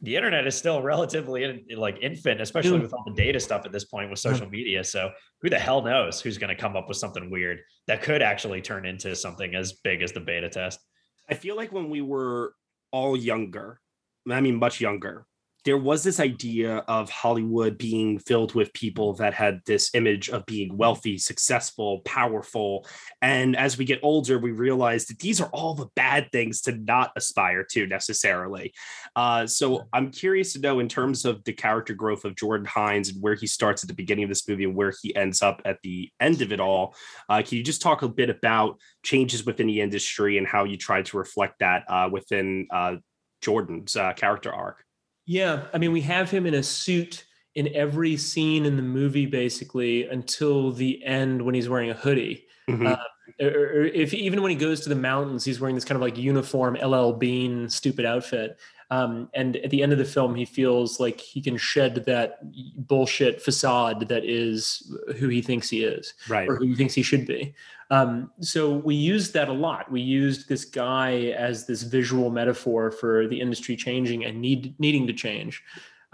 the 0.03 0.17
internet 0.17 0.47
is 0.47 0.57
still 0.57 0.83
relatively 0.83 1.45
in, 1.45 1.65
like 1.79 1.97
infant, 2.03 2.41
especially 2.41 2.77
Yeah. 2.77 2.83
with 2.83 2.93
all 2.93 3.05
the 3.07 3.15
data 3.15 3.39
stuff 3.39 3.65
at 3.65 3.73
this 3.73 3.85
point 3.85 4.11
with 4.11 4.19
social 4.19 4.49
media. 4.51 4.83
So 4.83 5.11
who 5.41 5.49
the 5.49 5.59
hell 5.59 5.81
knows 5.83 6.21
who's 6.21 6.39
going 6.39 6.55
to 6.55 6.61
come 6.61 6.77
up 6.77 6.89
with 6.89 6.97
something 6.97 7.31
weird 7.31 7.61
that 7.87 8.03
could 8.03 8.21
actually 8.21 8.61
turn 8.63 8.85
into 8.85 9.15
something 9.15 9.55
as 9.55 9.73
big 9.73 10.03
as 10.03 10.13
the 10.13 10.21
beta 10.21 10.49
test? 10.49 10.81
I 11.31 11.35
feel 11.35 11.57
like 11.57 11.73
when 11.73 11.89
we 11.89 12.01
were 12.01 12.55
all 12.91 13.17
younger, 13.17 13.81
I 14.29 14.41
mean, 14.41 14.57
much 14.57 14.81
younger, 14.81 15.25
there 15.65 15.79
was 15.79 16.03
this 16.03 16.19
idea 16.19 16.79
of 16.89 17.09
Hollywood 17.09 17.79
being 17.79 18.19
filled 18.19 18.55
with 18.55 18.73
people 18.73 19.15
that 19.15 19.33
had 19.33 19.61
this 19.65 19.91
image 19.95 20.29
of 20.29 20.45
being 20.47 20.77
wealthy, 20.77 21.19
successful, 21.19 22.01
powerful. 22.01 22.87
And 23.21 23.57
as 23.57 23.79
we 23.79 23.85
get 23.85 24.01
older, 24.03 24.39
we 24.39 24.51
realize 24.51 25.07
that 25.07 25.21
these 25.21 25.41
are 25.41 25.49
all 25.51 25.75
the 25.75 25.89
bad 25.95 26.31
things 26.33 26.63
to 26.63 26.73
not 26.73 27.13
aspire 27.17 27.65
to 27.71 27.87
necessarily. 27.87 28.73
Uh, 29.15 29.47
so 29.47 29.85
I'm 29.93 30.11
curious 30.11 30.53
to 30.55 30.61
know, 30.61 30.81
in 30.81 30.89
terms 30.89 31.25
of 31.25 31.45
the 31.45 31.53
character 31.53 31.95
growth 31.95 32.25
of 32.25 32.35
Jordan 32.35 32.67
Hines 32.67 33.11
and 33.11 33.23
where 33.23 33.35
he 33.35 33.47
starts 33.47 33.85
at 33.85 33.89
the 33.89 33.95
beginning 33.95 34.25
of 34.25 34.31
this 34.31 34.49
movie 34.49 34.65
and 34.65 34.75
where 34.75 34.93
he 35.03 35.15
ends 35.15 35.43
up 35.43 35.63
at 35.65 35.79
the 35.83 36.11
end 36.21 36.43
of 36.43 36.53
it 36.53 36.61
all, 36.61 36.95
uh, 37.29 37.43
can 37.43 37.59
you 37.59 37.65
just 37.65 37.83
talk 37.83 38.03
a 38.03 38.09
bit 38.09 38.31
about 38.31 38.81
changes 39.05 39.47
within 39.47 39.69
the 39.69 39.81
industry 39.81 40.39
and 40.39 40.47
how 40.47 40.65
you 40.65 40.77
try 40.77 41.03
to 41.03 41.17
reflect 41.17 41.61
that 41.61 41.85
uh, 41.89 42.09
within 42.11 42.67
uh, 42.73 42.97
Jordan's 43.41 43.95
uh, 43.97 44.13
character 44.15 44.53
arc? 44.53 44.85
Yeah, 45.27 45.65
I 45.73 45.79
mean, 45.79 45.93
we 45.93 46.01
have 46.03 46.31
him 46.31 46.47
in 46.47 46.55
a 46.55 46.63
suit 46.63 47.25
in 47.55 47.69
every 47.75 48.17
scene 48.17 48.65
in 48.65 48.77
the 48.77 48.83
movie, 48.83 49.27
basically, 49.27 50.07
until 50.09 50.73
the 50.73 51.05
end 51.05 51.43
when 51.43 51.55
he's 51.55 51.69
wearing 51.69 51.91
a 51.91 51.95
hoodie. 51.95 52.47
Mhm. 52.69 52.87
Uh, 52.93 52.97
or, 53.41 53.49
or 53.49 53.85
if 53.85 54.13
even 54.15 54.43
when 54.43 54.51
he 54.51 54.57
goes 54.57 54.81
to 54.83 54.89
the 54.89 54.95
mountains, 54.95 55.45
he's 55.45 55.61
wearing 55.61 55.75
this 55.75 55.85
kind 55.85 55.97
of 55.97 56.03
like 56.03 56.17
uniform 56.17 56.75
LL 56.83 57.13
Bean 57.13 57.69
stupid 57.69 58.05
outfit. 58.05 58.59
Um, 58.91 59.31
and 59.33 59.57
at 59.57 59.71
the 59.71 59.83
end 59.83 59.93
of 59.93 59.99
the 59.99 60.05
film, 60.05 60.35
he 60.35 60.45
feels 60.45 61.01
like 61.01 61.19
he 61.19 61.41
can 61.41 61.57
shed 61.57 62.05
that 62.07 62.39
bullshit 62.87 63.41
facade 63.41 64.09
that 64.09 64.23
is 64.25 64.95
who 65.17 65.29
he 65.29 65.41
thinks 65.41 65.71
he 65.71 65.83
is, 65.83 66.13
Right. 66.29 66.47
or 66.49 66.57
who 66.57 66.67
he 66.67 66.75
thinks 66.75 66.93
he 66.95 67.03
should 67.03 67.27
be. 67.27 67.55
Um, 67.93 68.31
so 68.41 68.71
we 68.73 68.95
used 68.95 69.35
that 69.35 69.51
a 69.51 69.53
lot. 69.53 69.93
We 69.93 70.01
used 70.01 70.49
this 70.49 70.65
guy 70.65 71.35
as 71.37 71.67
this 71.67 71.83
visual 71.83 72.31
metaphor 72.31 72.91
for 72.91 73.29
the 73.29 73.39
industry 73.39 73.77
changing 73.77 74.25
and 74.25 74.41
need 74.41 74.75
needing 74.81 75.07
to 75.09 75.13
change. 75.13 75.63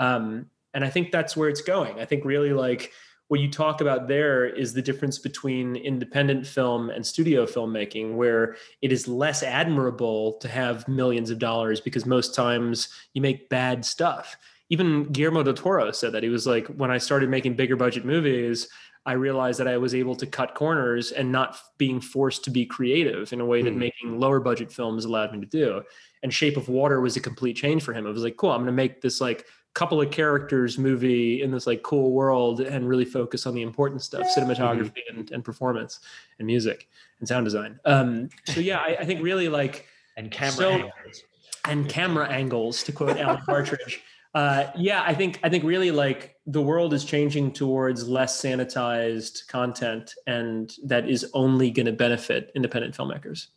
Um, 0.00 0.46
and 0.74 0.84
I 0.84 0.90
think 0.90 1.12
that's 1.12 1.36
where 1.36 1.48
it's 1.48 1.62
going. 1.62 2.00
I 2.00 2.04
think 2.04 2.24
really 2.24 2.52
like 2.52 2.90
what 3.28 3.38
you 3.38 3.48
talk 3.48 3.80
about 3.80 4.08
there 4.08 4.44
is 4.44 4.72
the 4.72 4.82
difference 4.82 5.20
between 5.20 5.76
independent 5.76 6.48
film 6.48 6.90
and 6.90 7.06
studio 7.06 7.46
filmmaking, 7.46 8.16
where 8.16 8.56
it 8.82 8.90
is 8.90 9.06
less 9.06 9.44
admirable 9.44 10.32
to 10.38 10.48
have 10.48 10.88
millions 10.88 11.30
of 11.30 11.38
dollars 11.38 11.80
because 11.80 12.04
most 12.04 12.34
times 12.34 12.88
you 13.14 13.22
make 13.22 13.48
bad 13.50 13.84
stuff. 13.84 14.36
Even 14.70 15.04
Guillermo 15.12 15.44
del 15.44 15.54
Toro 15.54 15.92
said 15.92 16.12
that 16.12 16.24
he 16.24 16.28
was 16.28 16.46
like, 16.46 16.66
when 16.66 16.90
I 16.90 16.98
started 16.98 17.30
making 17.30 17.54
bigger 17.54 17.76
budget 17.76 18.04
movies, 18.04 18.68
I 19.08 19.12
realized 19.12 19.58
that 19.60 19.66
I 19.68 19.78
was 19.78 19.94
able 19.94 20.14
to 20.16 20.26
cut 20.26 20.54
corners 20.54 21.12
and 21.12 21.32
not 21.32 21.56
being 21.78 21.98
forced 22.00 22.44
to 22.44 22.50
be 22.50 22.66
creative 22.66 23.32
in 23.32 23.40
a 23.40 23.46
way 23.46 23.62
that 23.62 23.72
Hmm. 23.72 23.78
making 23.78 24.20
lower 24.20 24.38
budget 24.38 24.70
films 24.70 25.04
allowed 25.06 25.32
me 25.32 25.40
to 25.40 25.46
do. 25.46 25.82
And 26.22 26.32
Shape 26.32 26.56
of 26.58 26.68
Water 26.68 27.00
was 27.00 27.16
a 27.16 27.20
complete 27.20 27.56
change 27.56 27.82
for 27.82 27.94
him. 27.94 28.06
It 28.06 28.10
was 28.12 28.22
like, 28.22 28.36
cool, 28.36 28.50
I'm 28.50 28.58
going 28.58 28.66
to 28.66 28.72
make 28.72 29.00
this 29.00 29.20
like 29.20 29.46
couple 29.74 30.00
of 30.00 30.10
characters 30.10 30.76
movie 30.76 31.40
in 31.42 31.50
this 31.52 31.66
like 31.66 31.82
cool 31.82 32.10
world 32.12 32.60
and 32.60 32.86
really 32.88 33.04
focus 33.04 33.46
on 33.46 33.54
the 33.54 33.62
important 33.62 34.02
stuff, 34.02 34.26
cinematography 34.36 35.02
and, 35.10 35.30
and 35.30 35.42
performance 35.44 36.00
and 36.38 36.46
music 36.46 36.88
and 37.20 37.28
sound 37.28 37.44
design. 37.46 37.78
Um, 37.86 38.28
so 38.44 38.60
yeah, 38.60 38.78
I, 38.80 38.96
I 39.00 39.04
think 39.06 39.22
really 39.22 39.48
like 39.48 39.86
And 40.18 40.30
camera 40.30 40.52
so- 40.54 40.70
angles. 40.70 41.22
and 41.64 41.88
camera 41.88 42.28
angles 42.28 42.82
to 42.84 42.92
quote 42.92 43.16
Alan 43.16 43.40
Partridge. 43.46 44.02
Uh, 44.38 44.70
yeah, 44.76 45.02
I 45.04 45.14
think 45.14 45.40
I 45.42 45.48
think 45.48 45.64
really 45.64 45.90
like 45.90 46.36
the 46.46 46.62
world 46.62 46.94
is 46.94 47.04
changing 47.04 47.50
towards 47.50 48.08
less 48.08 48.40
sanitized 48.40 49.48
content, 49.48 50.14
and 50.28 50.72
that 50.84 51.08
is 51.08 51.28
only 51.34 51.72
going 51.72 51.86
to 51.86 51.92
benefit 51.92 52.52
independent 52.54 52.96
filmmakers. 52.96 53.48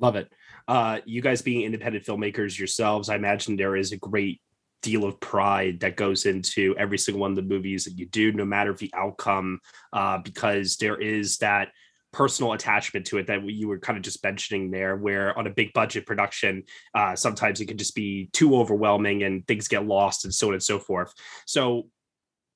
Love 0.00 0.16
it. 0.16 0.28
Uh, 0.66 0.98
you 1.04 1.22
guys 1.22 1.42
being 1.42 1.62
independent 1.62 2.04
filmmakers 2.04 2.58
yourselves, 2.58 3.08
I 3.08 3.14
imagine 3.14 3.54
there 3.54 3.76
is 3.76 3.92
a 3.92 3.98
great 3.98 4.40
deal 4.82 5.04
of 5.04 5.20
pride 5.20 5.78
that 5.78 5.94
goes 5.94 6.26
into 6.26 6.74
every 6.76 6.98
single 6.98 7.20
one 7.20 7.30
of 7.30 7.36
the 7.36 7.42
movies 7.42 7.84
that 7.84 7.96
you 7.96 8.06
do, 8.06 8.32
no 8.32 8.44
matter 8.44 8.74
the 8.74 8.90
outcome, 8.94 9.60
uh, 9.92 10.18
because 10.18 10.76
there 10.78 11.00
is 11.00 11.38
that 11.38 11.68
personal 12.16 12.54
attachment 12.54 13.04
to 13.04 13.18
it 13.18 13.26
that 13.26 13.44
you 13.44 13.68
were 13.68 13.78
kind 13.78 13.98
of 13.98 14.02
just 14.02 14.24
mentioning 14.24 14.70
there 14.70 14.96
where 14.96 15.38
on 15.38 15.46
a 15.46 15.50
big 15.50 15.70
budget 15.74 16.06
production 16.06 16.62
uh, 16.94 17.14
sometimes 17.14 17.60
it 17.60 17.66
can 17.66 17.76
just 17.76 17.94
be 17.94 18.30
too 18.32 18.56
overwhelming 18.56 19.22
and 19.22 19.46
things 19.46 19.68
get 19.68 19.84
lost 19.84 20.24
and 20.24 20.32
so 20.32 20.48
on 20.48 20.54
and 20.54 20.62
so 20.62 20.78
forth. 20.78 21.12
So 21.44 21.90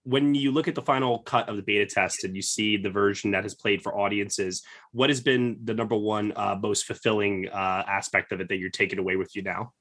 when 0.05 0.35
you 0.35 0.51
look 0.51 0.66
at 0.66 0.75
the 0.75 0.81
final 0.81 1.18
cut 1.18 1.46
of 1.51 1.57
the 1.57 1.62
beta 1.62 1.85
test 1.85 2.25
and 2.25 2.35
you 2.35 2.40
see 2.40 2.79
the 2.79 2.88
version 2.88 3.33
that 3.33 3.42
has 3.42 3.55
played 3.55 3.83
for 3.83 3.94
audiences 3.99 4.62
what 4.92 5.11
has 5.11 5.20
been 5.20 5.59
the 5.64 5.75
number 5.75 5.94
one 5.94 6.33
uh, 6.37 6.57
most 6.59 6.87
fulfilling 6.87 7.46
uh, 7.51 7.85
aspect 7.87 8.33
of 8.33 8.40
it 8.40 8.49
that 8.49 8.57
you're 8.57 8.70
taking 8.70 8.99
away 8.99 9.16
with 9.16 9.37
you 9.37 9.42
now 9.42 9.73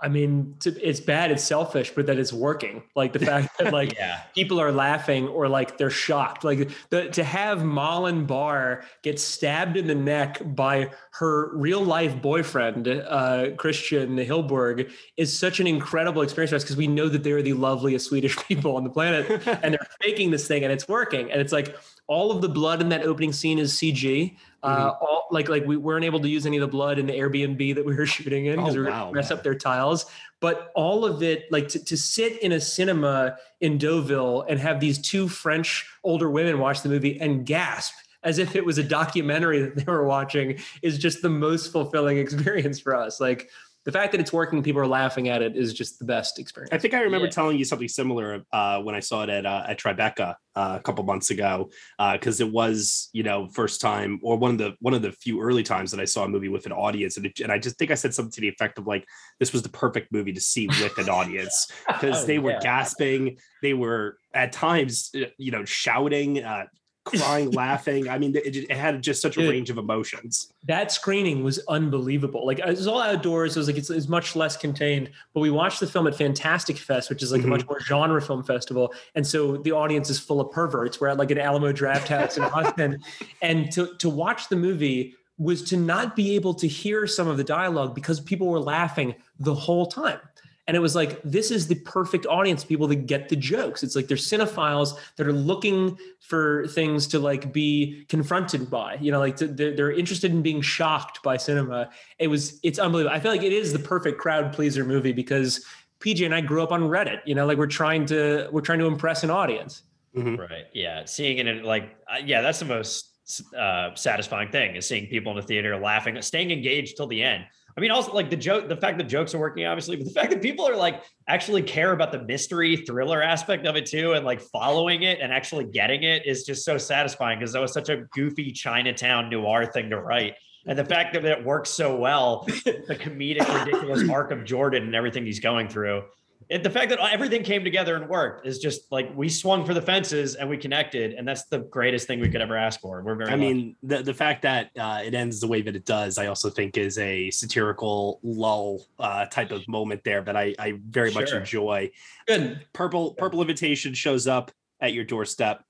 I 0.00 0.08
mean, 0.08 0.56
it's 0.64 1.00
bad, 1.00 1.30
it's 1.30 1.44
selfish, 1.44 1.92
but 1.94 2.06
that 2.06 2.18
it's 2.18 2.32
working. 2.32 2.82
Like 2.96 3.12
the 3.12 3.20
fact 3.20 3.56
that 3.58 3.72
like 3.72 3.96
yeah. 3.96 4.22
people 4.34 4.60
are 4.60 4.72
laughing 4.72 5.28
or 5.28 5.48
like 5.48 5.78
they're 5.78 5.88
shocked. 5.88 6.42
Like 6.42 6.70
the, 6.90 7.08
to 7.10 7.22
have 7.22 7.64
Malin 7.64 8.26
Barr 8.26 8.84
get 9.02 9.20
stabbed 9.20 9.76
in 9.76 9.86
the 9.86 9.94
neck 9.94 10.40
by 10.44 10.90
her 11.12 11.56
real 11.56 11.80
life 11.80 12.20
boyfriend, 12.20 12.88
uh, 12.88 13.50
Christian 13.56 14.16
Hillborg, 14.16 14.90
is 15.16 15.36
such 15.36 15.60
an 15.60 15.66
incredible 15.66 16.22
experience 16.22 16.50
for 16.50 16.56
us 16.56 16.64
because 16.64 16.76
we 16.76 16.88
know 16.88 17.08
that 17.08 17.22
they're 17.22 17.42
the 17.42 17.52
loveliest 17.52 18.06
Swedish 18.06 18.36
people 18.48 18.76
on 18.76 18.82
the 18.84 18.90
planet 18.90 19.30
and 19.62 19.74
they're 19.74 19.88
faking 20.02 20.32
this 20.32 20.48
thing 20.48 20.64
and 20.64 20.72
it's 20.72 20.88
working. 20.88 21.30
And 21.30 21.40
it's 21.40 21.52
like 21.52 21.76
all 22.08 22.30
of 22.30 22.42
the 22.42 22.48
blood 22.48 22.80
in 22.82 22.88
that 22.90 23.04
opening 23.04 23.32
scene 23.32 23.58
is 23.58 23.72
CG. 23.72 24.36
Uh, 24.64 24.92
mm-hmm. 24.92 25.04
all 25.04 25.26
like 25.30 25.50
like 25.50 25.66
we 25.66 25.76
weren't 25.76 26.06
able 26.06 26.18
to 26.18 26.28
use 26.28 26.46
any 26.46 26.56
of 26.56 26.62
the 26.62 26.66
blood 26.66 26.98
in 26.98 27.04
the 27.04 27.12
Airbnb 27.12 27.74
that 27.74 27.84
we 27.84 27.94
were 27.94 28.06
shooting 28.16 28.46
in 28.46 28.56
because 28.56 28.74
oh, 28.74 28.78
we 28.78 28.84
were 28.84 28.90
wow, 28.90 29.10
mess 29.10 29.30
up 29.30 29.42
their 29.42 29.54
tiles. 29.54 30.06
But 30.40 30.72
all 30.74 31.04
of 31.04 31.22
it, 31.22 31.52
like 31.52 31.68
to, 31.68 31.84
to 31.84 31.96
sit 31.98 32.42
in 32.42 32.52
a 32.52 32.60
cinema 32.60 33.36
in 33.60 33.76
Deauville 33.76 34.42
and 34.48 34.58
have 34.58 34.80
these 34.80 34.98
two 34.98 35.28
French 35.28 35.86
older 36.02 36.30
women 36.30 36.58
watch 36.58 36.80
the 36.80 36.88
movie 36.88 37.20
and 37.20 37.44
gasp 37.44 37.94
as 38.22 38.38
if 38.38 38.56
it 38.56 38.64
was 38.64 38.78
a 38.78 38.82
documentary 38.82 39.60
that 39.60 39.76
they 39.76 39.84
were 39.84 40.06
watching 40.06 40.58
is 40.80 40.98
just 40.98 41.20
the 41.20 41.28
most 41.28 41.70
fulfilling 41.70 42.16
experience 42.24 42.80
for 42.80 42.96
us. 42.96 43.20
Like 43.20 43.50
the 43.84 43.92
fact 43.92 44.12
that 44.12 44.20
it's 44.20 44.32
working, 44.32 44.56
and 44.56 44.64
people 44.64 44.80
are 44.80 44.86
laughing 44.86 45.28
at 45.28 45.42
it 45.42 45.56
is 45.56 45.74
just 45.74 45.98
the 45.98 46.06
best 46.06 46.38
experience. 46.38 46.72
I 46.72 46.78
think 46.78 46.94
I 46.94 47.02
remember 47.02 47.26
yeah. 47.26 47.32
telling 47.32 47.58
you 47.58 47.64
something 47.66 47.88
similar 47.88 48.42
uh, 48.52 48.80
when 48.80 48.94
I 48.94 49.00
saw 49.00 49.24
it 49.24 49.28
at 49.28 49.44
uh, 49.44 49.64
at 49.68 49.78
Tribeca 49.78 50.34
uh, 50.56 50.76
a 50.78 50.82
couple 50.82 51.04
months 51.04 51.30
ago, 51.30 51.70
because 52.12 52.40
uh, 52.40 52.46
it 52.46 52.52
was 52.52 53.10
you 53.12 53.22
know 53.22 53.46
first 53.48 53.82
time 53.82 54.20
or 54.22 54.36
one 54.36 54.52
of 54.52 54.58
the 54.58 54.74
one 54.80 54.94
of 54.94 55.02
the 55.02 55.12
few 55.12 55.40
early 55.42 55.62
times 55.62 55.90
that 55.90 56.00
I 56.00 56.06
saw 56.06 56.24
a 56.24 56.28
movie 56.28 56.48
with 56.48 56.64
an 56.64 56.72
audience, 56.72 57.18
and, 57.18 57.26
it, 57.26 57.40
and 57.40 57.52
I 57.52 57.58
just 57.58 57.78
think 57.78 57.90
I 57.90 57.94
said 57.94 58.14
something 58.14 58.32
to 58.32 58.40
the 58.40 58.48
effect 58.48 58.78
of 58.78 58.86
like 58.86 59.04
this 59.38 59.52
was 59.52 59.62
the 59.62 59.68
perfect 59.68 60.12
movie 60.12 60.32
to 60.32 60.40
see 60.40 60.66
with 60.66 60.96
an 60.96 61.10
audience 61.10 61.70
because 61.86 62.24
oh, 62.24 62.26
they 62.26 62.38
were 62.38 62.52
yeah. 62.52 62.60
gasping, 62.60 63.36
they 63.60 63.74
were 63.74 64.16
at 64.32 64.52
times 64.52 65.10
uh, 65.14 65.26
you 65.36 65.50
know 65.50 65.66
shouting, 65.66 66.42
uh, 66.42 66.64
crying, 67.04 67.50
laughing. 67.52 68.08
I 68.08 68.18
mean, 68.18 68.34
it, 68.34 68.56
it, 68.56 68.70
had 68.70 69.02
just 69.02 69.22
such 69.22 69.36
a 69.36 69.48
range 69.48 69.70
of 69.70 69.78
emotions. 69.78 70.52
That 70.64 70.90
screening 70.90 71.44
was 71.44 71.60
unbelievable. 71.68 72.46
Like 72.46 72.58
it 72.58 72.66
was 72.66 72.86
all 72.86 73.00
outdoors. 73.00 73.56
It 73.56 73.60
was 73.60 73.68
like 73.68 73.76
it's, 73.76 73.90
it's, 73.90 74.08
much 74.08 74.34
less 74.36 74.56
contained. 74.56 75.10
But 75.32 75.40
we 75.40 75.50
watched 75.50 75.80
the 75.80 75.86
film 75.86 76.06
at 76.06 76.14
Fantastic 76.14 76.78
Fest, 76.78 77.10
which 77.10 77.22
is 77.22 77.32
like 77.32 77.42
mm-hmm. 77.42 77.52
a 77.52 77.56
much 77.56 77.66
more 77.66 77.80
genre 77.80 78.20
film 78.20 78.42
festival, 78.42 78.92
and 79.14 79.26
so 79.26 79.58
the 79.58 79.72
audience 79.72 80.10
is 80.10 80.18
full 80.18 80.40
of 80.40 80.50
perverts. 80.50 81.00
We're 81.00 81.08
at 81.08 81.18
like 81.18 81.30
an 81.30 81.38
Alamo 81.38 81.72
Drafthouse 81.72 82.36
in 82.36 82.42
Austin, 82.44 83.02
and 83.42 83.70
to 83.72 83.94
to 83.98 84.08
watch 84.08 84.48
the 84.48 84.56
movie 84.56 85.14
was 85.36 85.62
to 85.62 85.76
not 85.76 86.14
be 86.14 86.34
able 86.36 86.54
to 86.54 86.68
hear 86.68 87.06
some 87.06 87.26
of 87.26 87.36
the 87.36 87.44
dialogue 87.44 87.94
because 87.94 88.20
people 88.20 88.48
were 88.48 88.60
laughing 88.60 89.14
the 89.40 89.54
whole 89.54 89.86
time. 89.86 90.20
And 90.66 90.76
it 90.76 90.80
was 90.80 90.94
like, 90.94 91.20
this 91.22 91.50
is 91.50 91.66
the 91.68 91.74
perfect 91.74 92.24
audience, 92.26 92.64
people 92.64 92.86
that 92.88 93.06
get 93.06 93.28
the 93.28 93.36
jokes. 93.36 93.82
It's 93.82 93.94
like 93.94 94.08
they're 94.08 94.16
cinephiles 94.16 94.98
that 95.16 95.26
are 95.26 95.32
looking 95.32 95.98
for 96.20 96.66
things 96.68 97.06
to 97.08 97.18
like 97.18 97.52
be 97.52 98.06
confronted 98.08 98.70
by, 98.70 98.94
you 98.94 99.12
know, 99.12 99.18
like 99.18 99.36
to, 99.36 99.46
they're 99.46 99.92
interested 99.92 100.30
in 100.32 100.40
being 100.40 100.62
shocked 100.62 101.22
by 101.22 101.36
cinema. 101.36 101.90
It 102.18 102.28
was, 102.28 102.60
it's 102.62 102.78
unbelievable. 102.78 103.14
I 103.14 103.20
feel 103.20 103.30
like 103.30 103.42
it 103.42 103.52
is 103.52 103.74
the 103.74 103.78
perfect 103.78 104.18
crowd 104.18 104.54
pleaser 104.54 104.84
movie 104.84 105.12
because 105.12 105.66
PJ 106.00 106.24
and 106.24 106.34
I 106.34 106.40
grew 106.40 106.62
up 106.62 106.72
on 106.72 106.82
Reddit, 106.82 107.20
you 107.26 107.34
know, 107.34 107.44
like 107.44 107.58
we're 107.58 107.66
trying 107.66 108.06
to, 108.06 108.48
we're 108.50 108.62
trying 108.62 108.78
to 108.78 108.86
impress 108.86 109.22
an 109.22 109.30
audience. 109.30 109.82
Mm-hmm. 110.16 110.36
Right. 110.36 110.64
Yeah. 110.72 111.04
Seeing 111.04 111.38
it 111.38 111.46
in 111.46 111.62
like, 111.62 111.94
uh, 112.10 112.20
yeah, 112.24 112.40
that's 112.40 112.60
the 112.60 112.64
most 112.64 113.10
uh, 113.56 113.94
satisfying 113.94 114.50
thing 114.50 114.76
is 114.76 114.86
seeing 114.86 115.08
people 115.08 115.32
in 115.32 115.36
the 115.36 115.42
theater 115.42 115.76
laughing, 115.76 116.20
staying 116.22 116.50
engaged 116.50 116.96
till 116.96 117.06
the 117.06 117.22
end. 117.22 117.44
I 117.76 117.80
mean, 117.80 117.90
also 117.90 118.12
like 118.12 118.30
the 118.30 118.36
joke, 118.36 118.68
the 118.68 118.76
fact 118.76 118.98
that 118.98 119.04
jokes 119.04 119.34
are 119.34 119.38
working, 119.38 119.66
obviously, 119.66 119.96
but 119.96 120.06
the 120.06 120.12
fact 120.12 120.30
that 120.30 120.40
people 120.40 120.68
are 120.68 120.76
like 120.76 121.02
actually 121.28 121.62
care 121.62 121.92
about 121.92 122.12
the 122.12 122.22
mystery 122.22 122.76
thriller 122.76 123.20
aspect 123.20 123.66
of 123.66 123.74
it 123.74 123.86
too, 123.86 124.12
and 124.12 124.24
like 124.24 124.40
following 124.40 125.02
it 125.02 125.20
and 125.20 125.32
actually 125.32 125.64
getting 125.64 126.04
it 126.04 126.24
is 126.24 126.44
just 126.44 126.64
so 126.64 126.78
satisfying 126.78 127.38
because 127.38 127.52
that 127.52 127.60
was 127.60 127.72
such 127.72 127.88
a 127.88 128.04
goofy 128.12 128.52
Chinatown 128.52 129.28
noir 129.28 129.66
thing 129.66 129.90
to 129.90 130.00
write. 130.00 130.34
And 130.66 130.78
the 130.78 130.84
fact 130.84 131.14
that 131.14 131.24
it 131.24 131.44
works 131.44 131.68
so 131.70 131.96
well, 131.96 132.44
the 132.46 132.96
comedic, 132.98 133.64
ridiculous 133.64 134.08
arc 134.10 134.30
of 134.30 134.44
Jordan 134.44 134.84
and 134.84 134.94
everything 134.94 135.26
he's 135.26 135.40
going 135.40 135.68
through 135.68 136.04
it, 136.48 136.62
the 136.62 136.70
fact 136.70 136.90
that 136.90 136.98
everything 137.12 137.42
came 137.42 137.64
together 137.64 137.96
and 137.96 138.08
worked 138.08 138.46
is 138.46 138.58
just 138.58 138.90
like 138.92 139.14
we 139.16 139.28
swung 139.28 139.64
for 139.64 139.74
the 139.74 139.82
fences 139.82 140.34
and 140.34 140.48
we 140.48 140.56
connected, 140.56 141.12
and 141.12 141.26
that's 141.26 141.44
the 141.44 141.60
greatest 141.60 142.06
thing 142.06 142.20
we 142.20 142.28
could 142.28 142.40
ever 142.40 142.56
ask 142.56 142.80
for. 142.80 143.02
We're 143.02 143.14
very. 143.14 143.30
I 143.30 143.34
lucky. 143.34 143.40
mean, 143.40 143.76
the 143.82 144.02
the 144.02 144.14
fact 144.14 144.42
that 144.42 144.70
uh, 144.78 145.02
it 145.04 145.14
ends 145.14 145.40
the 145.40 145.46
way 145.46 145.62
that 145.62 145.74
it 145.74 145.84
does, 145.84 146.18
I 146.18 146.26
also 146.26 146.50
think 146.50 146.76
is 146.76 146.98
a 146.98 147.30
satirical 147.30 148.20
lull 148.22 148.86
uh, 148.98 149.26
type 149.26 149.52
of 149.52 149.66
moment 149.68 150.02
there 150.04 150.22
that 150.22 150.36
I 150.36 150.54
I 150.58 150.78
very 150.88 151.10
sure. 151.12 151.22
much 151.22 151.32
enjoy. 151.32 151.90
Good 152.26 152.60
purple 152.72 153.14
purple 153.14 153.40
invitation 153.40 153.94
shows 153.94 154.26
up 154.26 154.50
at 154.80 154.92
your 154.92 155.04
doorstep. 155.04 155.64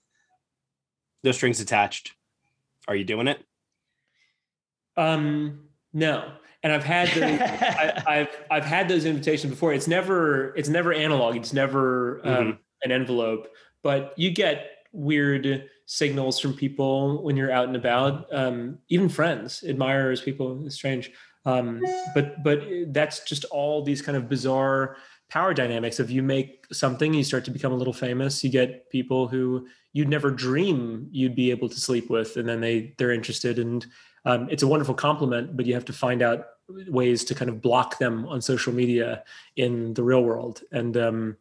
No 1.22 1.32
strings 1.32 1.60
attached. 1.60 2.14
Are 2.88 2.96
you 2.96 3.04
doing 3.04 3.28
it? 3.28 3.42
Um, 4.96 5.68
no 5.92 6.32
and 6.64 6.72
I've 6.72 6.82
had 6.82 7.08
the, 7.10 7.24
I, 8.08 8.16
have 8.16 8.36
I've 8.50 8.64
had 8.64 8.88
those 8.88 9.04
invitations 9.04 9.52
before. 9.52 9.72
It's 9.72 9.86
never 9.86 10.56
it's 10.56 10.70
never 10.70 10.92
analog. 10.92 11.36
It's 11.36 11.52
never 11.52 12.20
um, 12.24 12.34
mm-hmm. 12.34 12.50
an 12.82 12.90
envelope. 12.90 13.48
But 13.82 14.14
you 14.16 14.30
get 14.30 14.70
weird 14.92 15.68
signals 15.86 16.40
from 16.40 16.54
people 16.54 17.22
when 17.22 17.36
you're 17.36 17.52
out 17.52 17.68
and 17.68 17.76
about. 17.76 18.26
Um, 18.32 18.78
even 18.88 19.10
friends, 19.10 19.62
admirers, 19.62 20.22
people. 20.22 20.64
It's 20.64 20.74
strange. 20.74 21.12
Um, 21.44 21.84
but 22.14 22.42
but 22.42 22.62
that's 22.88 23.20
just 23.24 23.44
all 23.44 23.84
these 23.84 24.00
kind 24.00 24.16
of 24.16 24.30
bizarre 24.30 24.96
power 25.28 25.52
dynamics. 25.52 26.00
If 26.00 26.10
you 26.10 26.22
make 26.22 26.64
something, 26.72 27.12
you 27.12 27.24
start 27.24 27.44
to 27.44 27.50
become 27.50 27.72
a 27.72 27.76
little 27.76 27.92
famous. 27.92 28.42
You 28.42 28.48
get 28.48 28.88
people 28.88 29.28
who 29.28 29.66
you'd 29.92 30.08
never 30.08 30.30
dream 30.30 31.08
you'd 31.12 31.36
be 31.36 31.50
able 31.50 31.68
to 31.68 31.78
sleep 31.78 32.08
with, 32.08 32.38
and 32.38 32.48
then 32.48 32.62
they 32.62 32.94
they're 32.96 33.12
interested 33.12 33.58
and 33.58 33.84
um, 34.24 34.48
it's 34.50 34.62
a 34.62 34.66
wonderful 34.66 34.94
compliment, 34.94 35.56
but 35.56 35.66
you 35.66 35.74
have 35.74 35.84
to 35.86 35.92
find 35.92 36.22
out 36.22 36.46
ways 36.68 37.24
to 37.24 37.34
kind 37.34 37.48
of 37.48 37.60
block 37.60 37.98
them 37.98 38.26
on 38.26 38.40
social 38.40 38.72
media 38.72 39.22
in 39.56 39.94
the 39.94 40.02
real 40.02 40.22
world. 40.22 40.62
And 40.72 40.96
um, 40.96 41.36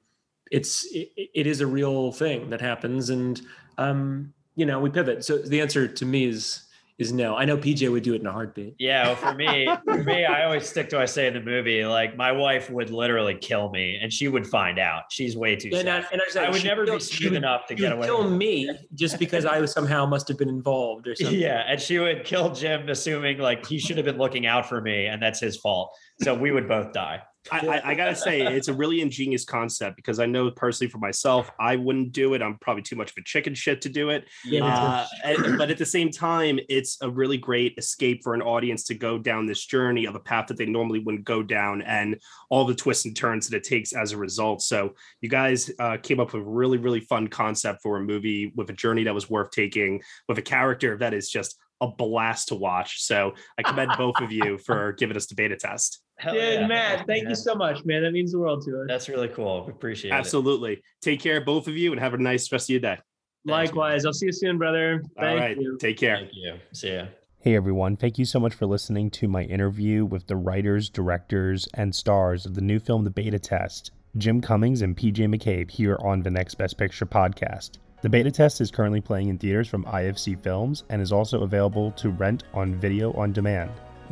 it's 0.51 0.85
it, 0.93 1.11
it 1.15 1.47
is 1.47 1.61
a 1.61 1.67
real 1.67 2.11
thing 2.11 2.49
that 2.49 2.61
happens. 2.61 3.09
And 3.09 3.41
um, 3.77 4.33
you 4.55 4.65
know 4.65 4.79
we 4.79 4.89
pivot. 4.89 5.25
So 5.25 5.37
the 5.37 5.61
answer 5.61 5.87
to 5.87 6.05
me 6.05 6.25
is 6.25 6.62
is 6.97 7.11
no. 7.11 7.35
I 7.35 7.45
know 7.45 7.57
PJ 7.57 7.91
would 7.91 8.03
do 8.03 8.13
it 8.13 8.21
in 8.21 8.27
a 8.27 8.31
heartbeat. 8.31 8.75
Yeah, 8.77 9.07
well, 9.07 9.15
for 9.15 9.33
me, 9.33 9.67
for 9.85 10.03
me, 10.03 10.25
I 10.25 10.45
always 10.45 10.67
stick 10.67 10.89
to 10.89 10.97
what 10.97 11.03
I 11.03 11.05
say 11.05 11.27
in 11.27 11.33
the 11.33 11.41
movie. 11.41 11.85
Like 11.85 12.15
my 12.15 12.31
wife 12.31 12.69
would 12.69 12.89
literally 12.89 13.35
kill 13.35 13.69
me, 13.69 13.97
and 14.01 14.11
she 14.11 14.27
would 14.27 14.47
find 14.47 14.79
out. 14.79 15.03
She's 15.09 15.35
way 15.35 15.55
too. 15.55 15.71
And, 15.73 15.89
I, 15.89 16.03
and 16.11 16.21
I, 16.21 16.45
I 16.45 16.49
would 16.49 16.63
never 16.63 16.85
be 16.85 16.99
smooth 16.99 17.33
enough 17.33 17.65
to 17.67 17.75
get 17.75 17.91
away. 17.91 18.07
Kill 18.07 18.29
me 18.29 18.69
just 18.93 19.19
because 19.19 19.45
I 19.45 19.59
was 19.59 19.71
somehow 19.71 20.05
must 20.05 20.27
have 20.27 20.37
been 20.37 20.49
involved 20.49 21.07
or 21.07 21.15
something. 21.15 21.39
Yeah, 21.39 21.63
and 21.67 21.81
she 21.81 21.99
would 21.99 22.25
kill 22.25 22.53
Jim, 22.53 22.87
assuming 22.89 23.39
like 23.39 23.65
he 23.65 23.79
should 23.79 23.97
have 23.97 24.05
been 24.05 24.17
looking 24.17 24.45
out 24.45 24.67
for 24.67 24.81
me, 24.81 25.07
and 25.07 25.21
that's 25.21 25.39
his 25.39 25.57
fault. 25.57 25.95
So 26.21 26.33
we 26.33 26.51
would 26.51 26.67
both 26.67 26.93
die. 26.93 27.21
I, 27.51 27.67
I, 27.67 27.89
I, 27.89 27.95
gotta 27.95 28.15
say 28.15 28.41
it's 28.41 28.67
a 28.67 28.73
really 28.73 29.01
ingenious 29.01 29.43
concept 29.43 29.95
because 29.97 30.19
I 30.19 30.25
know 30.25 30.49
personally 30.51 30.89
for 30.89 30.97
myself 30.97 31.51
I 31.59 31.75
wouldn't 31.75 32.11
do 32.11 32.33
it. 32.33 32.41
I'm 32.41 32.57
probably 32.59 32.83
too 32.83 32.95
much 32.95 33.11
of 33.11 33.17
a 33.17 33.23
chicken 33.23 33.53
shit 33.53 33.81
to 33.81 33.89
do 33.89 34.09
it. 34.09 34.25
Yeah, 34.45 34.65
uh, 34.65 35.07
and, 35.23 35.57
but 35.57 35.69
at 35.69 35.77
the 35.77 35.85
same 35.85 36.09
time, 36.09 36.59
it's 36.69 36.97
a 37.01 37.09
really 37.09 37.37
great 37.37 37.73
escape 37.77 38.23
for 38.23 38.33
an 38.33 38.41
audience 38.41 38.85
to 38.85 38.95
go 38.95 39.17
down 39.17 39.45
this 39.45 39.65
journey 39.65 40.05
of 40.05 40.15
a 40.15 40.19
path 40.19 40.47
that 40.47 40.57
they 40.57 40.65
normally 40.65 40.99
wouldn't 40.99 41.25
go 41.25 41.43
down, 41.43 41.81
and 41.81 42.19
all 42.49 42.65
the 42.65 42.75
twists 42.75 43.05
and 43.05 43.15
turns 43.15 43.49
that 43.49 43.57
it 43.57 43.63
takes 43.63 43.93
as 43.93 44.11
a 44.11 44.17
result. 44.17 44.61
So 44.61 44.95
you 45.21 45.29
guys 45.29 45.69
uh, 45.79 45.97
came 46.01 46.19
up 46.19 46.33
with 46.33 46.43
a 46.43 46.45
really 46.45 46.77
really 46.77 47.01
fun 47.01 47.27
concept 47.27 47.81
for 47.81 47.97
a 47.97 48.01
movie 48.01 48.53
with 48.55 48.69
a 48.69 48.73
journey 48.73 49.03
that 49.03 49.13
was 49.13 49.29
worth 49.29 49.51
taking, 49.51 50.01
with 50.27 50.37
a 50.37 50.41
character 50.41 50.97
that 50.97 51.13
is 51.13 51.29
just 51.29 51.57
a 51.81 51.87
blast 51.87 52.47
to 52.47 52.55
watch. 52.55 53.03
So 53.03 53.33
I 53.57 53.63
commend 53.63 53.91
both 53.97 54.15
of 54.21 54.31
you 54.31 54.57
for 54.57 54.93
giving 54.93 55.17
us 55.17 55.25
the 55.25 55.35
beta 55.35 55.57
test. 55.57 56.01
Hell 56.23 56.33
Dude, 56.35 56.61
yeah. 56.61 56.67
Matt, 56.67 57.05
thank 57.05 57.23
yeah. 57.23 57.29
you 57.29 57.35
so 57.35 57.53
much, 57.53 57.83
man. 57.83 58.03
That 58.03 58.13
means 58.13 58.31
the 58.31 58.39
world 58.39 58.63
to 58.63 58.81
us. 58.81 58.85
That's 58.87 59.09
really 59.09 59.27
cool. 59.27 59.67
Appreciate 59.67 60.11
Absolutely. 60.11 60.73
it. 60.73 60.75
Absolutely. 60.77 60.83
Take 61.01 61.19
care, 61.19 61.41
both 61.43 61.67
of 61.67 61.75
you, 61.75 61.91
and 61.91 61.99
have 61.99 62.13
a 62.13 62.17
nice 62.17 62.49
rest 62.49 62.69
of 62.69 62.69
your 62.69 62.79
day. 62.79 62.97
Likewise. 63.45 64.05
I'll 64.05 64.13
see 64.13 64.27
you 64.27 64.31
soon, 64.31 64.57
brother. 64.57 65.03
Thank 65.17 65.29
All 65.29 65.35
right. 65.35 65.57
You. 65.57 65.77
Take 65.81 65.97
care. 65.97 66.15
Thank 66.15 66.31
you. 66.33 66.55
See 66.71 66.93
ya. 66.93 67.07
Hey 67.39 67.57
everyone, 67.57 67.97
thank 67.97 68.17
you 68.17 68.23
so 68.23 68.39
much 68.39 68.53
for 68.53 68.65
listening 68.67 69.11
to 69.11 69.27
my 69.27 69.43
interview 69.43 70.05
with 70.05 70.27
the 70.27 70.37
writers, 70.37 70.89
directors, 70.89 71.67
and 71.73 71.93
stars 71.93 72.45
of 72.45 72.53
the 72.53 72.61
new 72.61 72.79
film 72.79 73.03
The 73.03 73.09
Beta 73.09 73.37
Test, 73.37 73.91
Jim 74.17 74.39
Cummings 74.39 74.81
and 74.81 74.95
PJ 74.95 75.17
McCabe 75.17 75.69
here 75.69 75.97
on 76.01 76.23
the 76.23 76.31
Next 76.31 76.55
Best 76.55 76.77
Picture 76.77 77.05
podcast. 77.05 77.79
The 78.01 78.07
beta 78.07 78.31
test 78.31 78.61
is 78.61 78.71
currently 78.71 79.01
playing 79.01 79.27
in 79.27 79.37
theaters 79.37 79.67
from 79.67 79.83
IFC 79.83 80.41
Films 80.41 80.85
and 80.89 81.01
is 81.01 81.11
also 81.11 81.41
available 81.41 81.91
to 81.91 82.11
rent 82.11 82.43
on 82.53 82.75
video 82.75 83.11
on 83.11 83.33
demand. 83.33 83.71